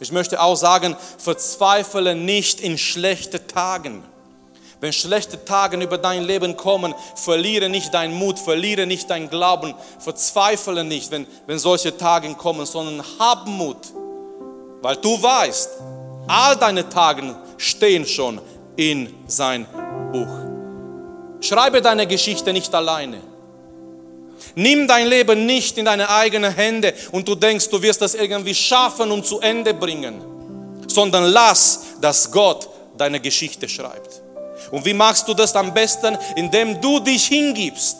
Ich 0.03 0.11
möchte 0.11 0.41
auch 0.41 0.57
sagen, 0.57 0.97
verzweifle 1.17 2.17
nicht 2.17 2.61
in 2.61 2.77
schlechten 2.77 3.47
Tagen. 3.47 4.03
Wenn 4.81 4.93
schlechte 4.93 5.45
Tage 5.45 5.77
über 5.77 5.97
dein 5.97 6.25
Leben 6.25 6.57
kommen, 6.57 6.93
verliere 7.15 7.69
nicht 7.69 7.95
deinen 7.95 8.13
Mut, 8.13 8.41
verliere 8.41 8.85
nicht 8.85 9.09
deinen 9.09 9.31
Glauben, 9.31 9.75
verzweifle 10.01 10.83
nicht, 10.83 11.13
wenn, 11.13 11.25
wenn 11.47 11.61
solche 11.61 11.97
Tage 11.97 12.35
kommen, 12.35 12.67
sondern 12.67 13.01
hab 13.21 13.47
Mut, 13.47 13.77
weil 14.81 14.97
du 14.97 15.23
weißt, 15.23 15.71
all 16.27 16.57
deine 16.57 16.89
Tage 16.89 17.37
stehen 17.57 18.05
schon 18.05 18.41
in 18.75 19.15
sein 19.29 19.67
Buch. 20.11 20.27
Schreibe 21.41 21.81
deine 21.81 22.09
Geschichte 22.09 22.53
nicht 22.53 22.75
alleine. 22.75 23.21
Nimm 24.55 24.87
dein 24.87 25.07
Leben 25.07 25.47
nicht 25.47 25.79
in 25.79 25.85
deine 25.85 26.09
eigenen 26.09 26.55
Hände 26.55 26.95
und 27.11 27.27
du 27.27 27.35
denkst, 27.35 27.69
du 27.69 27.81
wirst 27.81 28.03
das 28.03 28.15
irgendwie 28.15 28.55
schaffen 28.55 29.11
und 29.11 29.27
zu 29.27 29.41
Ende 29.41 29.75
bringen, 29.75 30.23
sondern 30.87 31.25
lass, 31.25 31.81
dass 32.01 32.31
Gott 32.31 32.69
deine 32.97 33.21
Geschichte 33.21 33.69
schreibt. 33.69 34.23
Und 34.71 34.85
wie 34.85 34.95
machst 34.95 35.27
du 35.29 35.35
das 35.35 35.55
am 35.57 35.73
besten? 35.73 36.17
Indem 36.37 36.81
du 36.81 37.01
dich 37.01 37.27
hingibst. 37.27 37.97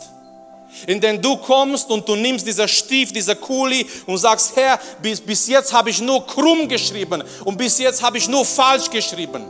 Indem 0.87 1.21
du 1.21 1.37
kommst 1.37 1.89
und 1.89 2.07
du 2.07 2.15
nimmst 2.15 2.47
dieser 2.47 2.67
Stift, 2.67 3.15
dieser 3.15 3.35
Kuli 3.35 3.85
und 4.07 4.17
sagst, 4.17 4.55
Herr, 4.55 4.79
bis, 5.01 5.21
bis 5.21 5.47
jetzt 5.47 5.71
habe 5.71 5.91
ich 5.91 6.01
nur 6.01 6.25
krumm 6.25 6.67
geschrieben 6.67 7.23
und 7.45 7.57
bis 7.57 7.77
jetzt 7.77 8.01
habe 8.01 8.17
ich 8.17 8.27
nur 8.27 8.43
falsch 8.43 8.89
geschrieben. 8.89 9.45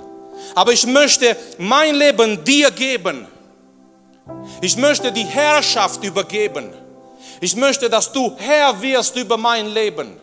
Aber 0.53 0.73
ich 0.73 0.85
möchte 0.85 1.35
mein 1.57 1.95
Leben 1.95 2.43
dir 2.43 2.69
geben. 2.71 3.27
Ich 4.61 4.75
möchte 4.75 5.11
die 5.11 5.25
Herrschaft 5.25 6.03
übergeben. 6.03 6.73
Ich 7.43 7.57
möchte, 7.57 7.89
dass 7.89 8.09
du 8.09 8.33
Herr 8.37 8.81
wirst 8.81 9.17
über 9.17 9.35
mein 9.35 9.67
Leben. 9.67 10.15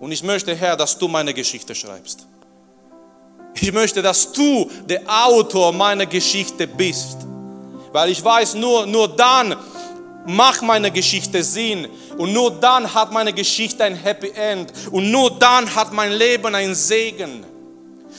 Und 0.00 0.12
ich 0.12 0.22
möchte, 0.22 0.54
Herr, 0.54 0.78
dass 0.78 0.96
du 0.96 1.06
meine 1.06 1.34
Geschichte 1.34 1.74
schreibst. 1.74 2.26
Ich 3.60 3.70
möchte, 3.70 4.00
dass 4.00 4.32
du 4.32 4.70
der 4.86 5.02
Autor 5.06 5.74
meiner 5.74 6.06
Geschichte 6.06 6.66
bist. 6.66 7.18
Weil 7.92 8.08
ich 8.08 8.24
weiß, 8.24 8.54
nur, 8.54 8.86
nur 8.86 9.08
dann 9.14 9.54
macht 10.26 10.62
meine 10.62 10.90
Geschichte 10.90 11.44
Sinn. 11.44 11.86
Und 12.16 12.32
nur 12.32 12.50
dann 12.50 12.94
hat 12.94 13.12
meine 13.12 13.34
Geschichte 13.34 13.84
ein 13.84 13.94
Happy 13.94 14.30
End. 14.30 14.72
Und 14.90 15.10
nur 15.10 15.38
dann 15.38 15.74
hat 15.74 15.92
mein 15.92 16.12
Leben 16.12 16.54
einen 16.54 16.74
Segen. 16.74 17.44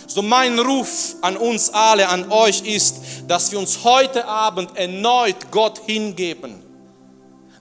So 0.05 0.21
mein 0.21 0.59
Ruf 0.59 1.15
an 1.21 1.35
uns 1.35 1.71
alle, 1.71 2.07
an 2.07 2.31
euch 2.31 2.61
ist, 2.61 2.97
dass 3.27 3.51
wir 3.51 3.57
uns 3.57 3.83
heute 3.83 4.27
Abend 4.27 4.77
erneut 4.77 5.49
Gott 5.49 5.81
hingeben. 5.87 6.62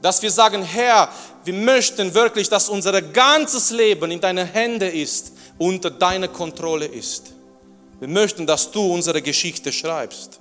Dass 0.02 0.20
wir 0.20 0.30
sagen, 0.30 0.62
Herr, 0.62 1.08
wir 1.44 1.54
möchten 1.54 2.12
wirklich, 2.12 2.48
dass 2.48 2.68
unser 2.68 3.00
ganzes 3.00 3.70
Leben 3.70 4.10
in 4.10 4.20
deinen 4.20 4.46
Händen 4.46 4.90
ist, 4.90 5.32
unter 5.58 5.90
deiner 5.90 6.28
Kontrolle 6.28 6.86
ist. 6.86 7.32
Wir 8.00 8.08
möchten, 8.08 8.44
dass 8.44 8.70
du 8.70 8.92
unsere 8.92 9.22
Geschichte 9.22 9.72
schreibst. 9.72 10.40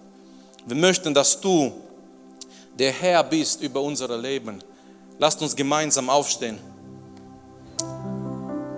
Wir 0.65 0.75
möchten, 0.75 1.13
dass 1.13 1.39
du 1.39 1.71
der 2.77 2.91
Herr 2.91 3.23
bist 3.23 3.61
über 3.61 3.81
unser 3.81 4.17
Leben. 4.17 4.63
Lasst 5.19 5.41
uns 5.43 5.55
gemeinsam 5.55 6.09
aufstehen. 6.09 6.57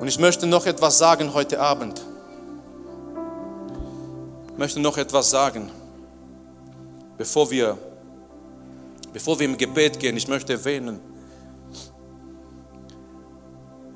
Und 0.02 0.08
ich 0.10 0.20
möchte 0.20 0.46
noch 0.46 0.66
etwas 0.66 0.98
sagen 0.98 1.34
heute 1.34 1.62
Abend. 1.62 2.02
Ich 4.52 4.58
möchte 4.58 4.82
noch 4.82 4.98
etwas 4.98 5.30
sagen, 5.30 5.72
bevor 7.18 7.50
wir, 7.50 7.78
bevor 9.14 9.40
wir 9.40 9.46
im 9.46 9.58
Gebet 9.58 10.00
gehen. 10.00 10.18
Ich 10.18 10.28
möchte 10.28 10.54
erwähnen, 10.54 11.00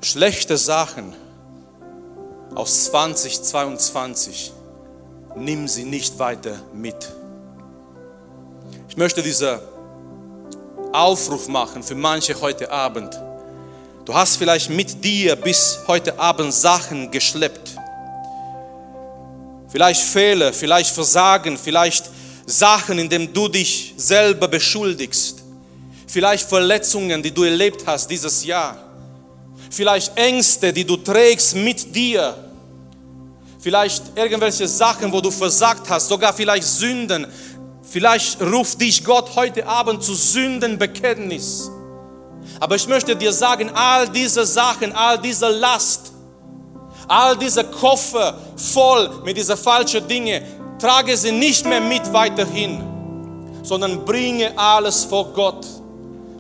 schlechte 0.02 0.58
Sachen 0.58 1.14
aus 2.56 2.86
2022, 2.86 4.54
nimm 5.36 5.68
sie 5.68 5.84
nicht 5.84 6.18
weiter 6.20 6.62
mit. 6.74 7.12
Ich 8.88 8.96
möchte 8.96 9.22
diesen 9.22 9.60
Aufruf 10.94 11.48
machen 11.48 11.84
für 11.84 11.96
manche 11.96 12.40
heute 12.40 12.72
Abend. 12.72 13.20
Du 14.06 14.14
hast 14.14 14.38
vielleicht 14.38 14.70
mit 14.70 15.04
dir 15.04 15.36
bis 15.36 15.80
heute 15.88 16.18
Abend 16.18 16.54
Sachen 16.54 17.12
geschleppt 17.12 17.78
vielleicht 19.68 20.02
Fehler, 20.02 20.54
vielleicht 20.54 20.94
Versagen, 20.94 21.58
vielleicht 21.58 22.10
Sachen, 22.50 22.98
in 22.98 23.10
denen 23.10 23.34
du 23.34 23.50
dich 23.50 23.94
selber 23.98 24.48
beschuldigst, 24.48 25.44
vielleicht 26.08 26.48
Verletzungen, 26.48 27.22
die 27.22 27.32
du 27.32 27.44
erlebt 27.44 27.86
hast 27.86 28.10
dieses 28.10 28.46
Jahr, 28.46 28.78
vielleicht 29.70 30.18
Ängste, 30.18 30.72
die 30.72 30.86
du 30.86 30.96
trägst 30.96 31.56
mit 31.56 31.94
dir, 31.94 32.34
vielleicht 33.60 34.02
irgendwelche 34.16 34.66
Sachen, 34.66 35.12
wo 35.12 35.20
du 35.20 35.30
versagt 35.30 35.90
hast, 35.90 36.08
sogar 36.08 36.34
vielleicht 36.34 36.66
Sünden. 36.66 37.28
Vielleicht 37.90 38.42
ruft 38.42 38.80
dich 38.80 39.04
Gott 39.04 39.36
heute 39.36 39.68
Abend 39.68 40.02
zu 40.02 40.14
Sündenbekenntnis. 40.14 41.70
Aber 42.60 42.76
ich 42.76 42.88
möchte 42.88 43.16
dir 43.16 43.34
sagen, 43.34 43.70
all 43.74 44.08
diese 44.08 44.46
Sachen, 44.46 44.94
all 44.94 45.20
diese 45.20 45.50
Last, 45.50 46.14
All 47.08 47.38
diese 47.38 47.64
Koffer 47.64 48.38
voll 48.58 49.22
mit 49.24 49.38
diesen 49.38 49.56
falschen 49.56 50.06
Dingen, 50.08 50.44
trage 50.80 51.18
sie 51.18 51.32
nicht 51.32 51.66
mehr 51.66 51.82
mit 51.82 52.12
weiterhin, 52.14 52.84
sondern 53.64 54.06
bringe 54.06 54.58
alles 54.58 55.04
vor 55.06 55.34
Gott. 55.34 55.66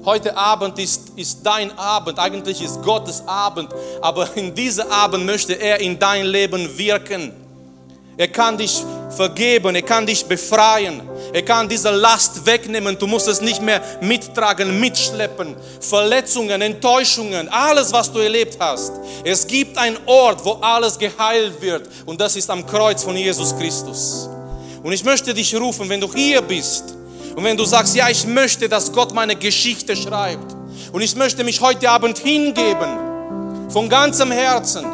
Heute 0.05 0.37
Abend 0.37 0.79
ist, 0.79 1.11
ist 1.17 1.45
dein 1.45 1.77
Abend, 1.77 2.17
eigentlich 2.17 2.61
ist 2.61 2.81
Gottes 2.81 3.27
Abend, 3.27 3.69
aber 4.01 4.35
in 4.37 4.55
diesem 4.55 4.89
Abend 4.89 5.25
möchte 5.25 5.53
er 5.53 5.81
in 5.81 5.99
dein 5.99 6.25
Leben 6.25 6.77
wirken. 6.77 7.33
Er 8.19 8.27
kann 8.29 8.57
dich 8.57 8.83
vergeben, 9.15 9.75
er 9.75 9.83
kann 9.83 10.07
dich 10.07 10.25
befreien, 10.25 11.01
er 11.33 11.43
kann 11.43 11.69
diese 11.69 11.91
Last 11.91 12.43
wegnehmen. 12.47 12.97
Du 12.97 13.05
musst 13.05 13.27
es 13.27 13.41
nicht 13.41 13.61
mehr 13.61 13.79
mittragen, 14.01 14.79
mitschleppen. 14.79 15.55
Verletzungen, 15.79 16.59
Enttäuschungen, 16.61 17.47
alles, 17.49 17.93
was 17.93 18.11
du 18.11 18.17
erlebt 18.17 18.57
hast. 18.59 18.93
Es 19.23 19.45
gibt 19.45 19.77
einen 19.77 19.97
Ort, 20.07 20.43
wo 20.43 20.53
alles 20.53 20.97
geheilt 20.97 21.61
wird 21.61 21.87
und 22.07 22.19
das 22.19 22.35
ist 22.35 22.49
am 22.49 22.65
Kreuz 22.65 23.03
von 23.03 23.15
Jesus 23.15 23.55
Christus. 23.55 24.27
Und 24.81 24.91
ich 24.91 25.03
möchte 25.03 25.33
dich 25.33 25.53
rufen, 25.55 25.87
wenn 25.87 26.01
du 26.01 26.11
hier 26.11 26.41
bist 26.41 26.85
und 27.35 27.43
wenn 27.43 27.55
du 27.55 27.65
sagst, 27.65 27.95
ja, 27.95 28.09
ich 28.09 28.25
möchte, 28.25 28.67
dass 28.67 28.91
Gott 28.91 29.13
meine 29.13 29.35
Geschichte 29.35 29.95
schreibt 29.95 30.55
und 30.91 31.01
ich 31.01 31.15
möchte 31.15 31.43
mich 31.43 31.61
heute 31.61 31.87
Abend 31.87 32.17
hingeben, 32.17 33.69
von 33.69 33.89
ganzem 33.89 34.31
Herzen. 34.31 34.85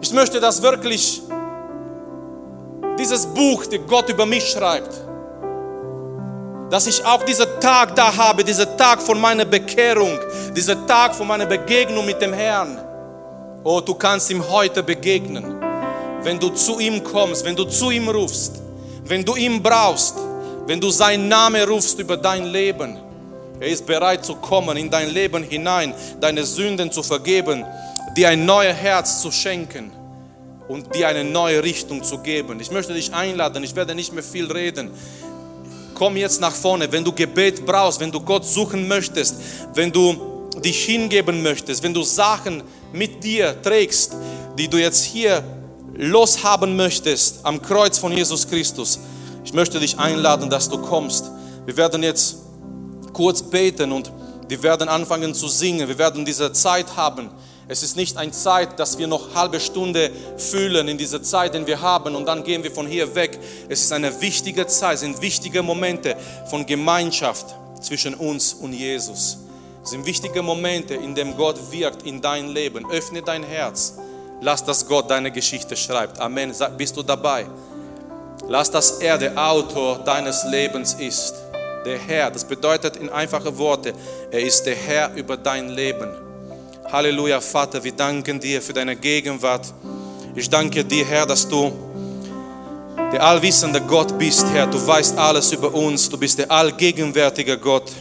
Ich 0.00 0.12
möchte 0.12 0.40
das 0.40 0.62
wirklich 0.62 1.20
dieses 3.00 3.26
Buch, 3.26 3.64
das 3.64 3.80
Gott 3.88 4.08
über 4.10 4.26
mich 4.26 4.44
schreibt, 4.50 4.94
dass 6.70 6.86
ich 6.86 7.04
auch 7.04 7.24
diesen 7.24 7.46
Tag 7.58 7.96
da 7.96 8.14
habe, 8.14 8.44
diesen 8.44 8.76
Tag 8.76 9.00
von 9.02 9.18
meiner 9.18 9.44
Bekehrung, 9.44 10.18
diesen 10.54 10.86
Tag 10.86 11.14
von 11.14 11.26
meiner 11.26 11.46
Begegnung 11.46 12.04
mit 12.04 12.20
dem 12.20 12.32
Herrn. 12.32 12.78
Oh, 13.64 13.80
du 13.80 13.94
kannst 13.94 14.30
ihm 14.30 14.46
heute 14.48 14.82
begegnen, 14.82 15.44
wenn 16.22 16.38
du 16.38 16.50
zu 16.50 16.78
ihm 16.78 17.02
kommst, 17.02 17.44
wenn 17.44 17.56
du 17.56 17.64
zu 17.64 17.90
ihm 17.90 18.08
rufst, 18.08 18.60
wenn 19.04 19.24
du 19.24 19.34
ihn 19.34 19.62
brauchst, 19.62 20.16
wenn 20.66 20.80
du 20.80 20.90
seinen 20.90 21.28
Namen 21.28 21.62
rufst 21.62 21.98
über 21.98 22.16
dein 22.16 22.44
Leben. 22.44 22.98
Er 23.58 23.68
ist 23.68 23.84
bereit 23.86 24.24
zu 24.24 24.36
kommen, 24.36 24.76
in 24.76 24.90
dein 24.90 25.08
Leben 25.10 25.42
hinein, 25.42 25.94
deine 26.20 26.44
Sünden 26.44 26.92
zu 26.92 27.02
vergeben, 27.02 27.64
dir 28.16 28.28
ein 28.28 28.44
neues 28.44 28.76
Herz 28.76 29.20
zu 29.20 29.30
schenken 29.30 29.99
und 30.70 30.94
dir 30.94 31.08
eine 31.08 31.24
neue 31.24 31.64
Richtung 31.64 32.04
zu 32.04 32.18
geben. 32.18 32.60
Ich 32.60 32.70
möchte 32.70 32.94
dich 32.94 33.12
einladen, 33.12 33.64
ich 33.64 33.74
werde 33.74 33.92
nicht 33.92 34.12
mehr 34.12 34.22
viel 34.22 34.50
reden. 34.50 34.90
Komm 35.94 36.16
jetzt 36.16 36.40
nach 36.40 36.54
vorne, 36.54 36.90
wenn 36.92 37.04
du 37.04 37.12
Gebet 37.12 37.66
brauchst, 37.66 37.98
wenn 37.98 38.12
du 38.12 38.20
Gott 38.20 38.46
suchen 38.46 38.86
möchtest, 38.86 39.34
wenn 39.74 39.90
du 39.90 40.48
dich 40.64 40.84
hingeben 40.84 41.42
möchtest, 41.42 41.82
wenn 41.82 41.92
du 41.92 42.04
Sachen 42.04 42.62
mit 42.92 43.24
dir 43.24 43.60
trägst, 43.60 44.14
die 44.56 44.68
du 44.68 44.78
jetzt 44.78 45.04
hier 45.04 45.42
loshaben 45.94 46.76
möchtest 46.76 47.44
am 47.44 47.60
Kreuz 47.60 47.98
von 47.98 48.12
Jesus 48.12 48.46
Christus. 48.46 49.00
Ich 49.44 49.52
möchte 49.52 49.80
dich 49.80 49.98
einladen, 49.98 50.48
dass 50.48 50.68
du 50.68 50.78
kommst. 50.78 51.32
Wir 51.66 51.76
werden 51.76 52.04
jetzt 52.04 52.36
kurz 53.12 53.42
beten 53.42 53.90
und 53.90 54.12
wir 54.48 54.62
werden 54.62 54.88
anfangen 54.88 55.34
zu 55.34 55.48
singen. 55.48 55.88
Wir 55.88 55.98
werden 55.98 56.24
diese 56.24 56.52
Zeit 56.52 56.96
haben 56.96 57.28
es 57.70 57.84
ist 57.84 57.96
nicht 57.96 58.16
eine 58.16 58.32
Zeit, 58.32 58.80
dass 58.80 58.98
wir 58.98 59.06
noch 59.06 59.32
halbe 59.32 59.60
Stunde 59.60 60.10
fühlen 60.36 60.88
in 60.88 60.98
dieser 60.98 61.22
Zeit, 61.22 61.54
die 61.54 61.64
wir 61.64 61.80
haben 61.80 62.16
und 62.16 62.26
dann 62.26 62.42
gehen 62.42 62.64
wir 62.64 62.72
von 62.72 62.84
hier 62.84 63.14
weg. 63.14 63.38
Es 63.68 63.82
ist 63.82 63.92
eine 63.92 64.20
wichtige 64.20 64.66
Zeit, 64.66 64.94
es 64.94 65.00
sind 65.02 65.22
wichtige 65.22 65.62
Momente 65.62 66.16
von 66.46 66.66
Gemeinschaft 66.66 67.46
zwischen 67.80 68.14
uns 68.14 68.54
und 68.54 68.72
Jesus. 68.72 69.38
Es 69.84 69.90
sind 69.90 70.04
wichtige 70.04 70.42
Momente, 70.42 70.94
in 70.94 71.14
denen 71.14 71.36
Gott 71.36 71.58
wirkt 71.70 72.02
in 72.02 72.20
dein 72.20 72.48
Leben. 72.48 72.90
Öffne 72.90 73.22
dein 73.22 73.44
Herz. 73.44 73.94
Lass, 74.40 74.64
dass 74.64 74.88
Gott 74.88 75.08
deine 75.08 75.30
Geschichte 75.30 75.76
schreibt. 75.76 76.18
Amen. 76.18 76.52
Bist 76.76 76.96
du 76.96 77.04
dabei? 77.04 77.46
Lass, 78.48 78.68
dass 78.72 78.98
er 78.98 79.16
der 79.16 79.38
Autor 79.38 80.00
deines 80.00 80.42
Lebens 80.42 80.94
ist. 80.94 81.34
Der 81.84 81.98
Herr, 81.98 82.32
das 82.32 82.44
bedeutet 82.44 82.96
in 82.96 83.08
einfachen 83.10 83.56
Worten, 83.56 83.94
er 84.32 84.40
ist 84.40 84.64
der 84.64 84.74
Herr 84.74 85.14
über 85.14 85.36
dein 85.36 85.68
Leben. 85.68 86.29
Halleluja, 86.92 87.40
Vater, 87.40 87.84
wir 87.84 87.92
danken 87.92 88.40
dir 88.40 88.60
für 88.60 88.72
deine 88.72 88.96
Gegenwart. 88.96 89.72
Ich 90.34 90.50
danke 90.50 90.84
dir, 90.84 91.04
Herr, 91.04 91.24
dass 91.24 91.46
du 91.48 91.70
der 93.12 93.22
allwissende 93.22 93.80
Gott 93.80 94.18
bist, 94.18 94.44
Herr. 94.52 94.66
Du 94.66 94.84
weißt 94.84 95.16
alles 95.16 95.52
über 95.52 95.72
uns. 95.72 96.08
Du 96.08 96.18
bist 96.18 96.40
der 96.40 96.50
allgegenwärtige 96.50 97.58
Gott. 97.58 97.92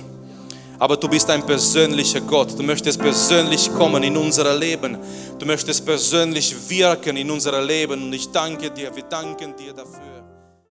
Aber 0.80 0.98
du 0.98 1.08
bist 1.08 1.30
ein 1.30 1.46
persönlicher 1.46 2.22
Gott. 2.22 2.58
Du 2.58 2.64
möchtest 2.64 3.00
persönlich 3.00 3.72
kommen 3.76 4.02
in 4.02 4.18
unser 4.18 4.58
Leben. 4.58 4.98
Du 5.38 5.46
möchtest 5.46 5.86
persönlich 5.86 6.56
wirken 6.68 7.16
in 7.16 7.30
unser 7.30 7.62
Leben. 7.62 8.06
Und 8.06 8.14
ich 8.14 8.32
danke 8.32 8.72
dir, 8.72 8.96
wir 8.96 9.04
danken 9.04 9.56
dir 9.56 9.72
dafür. 9.72 10.29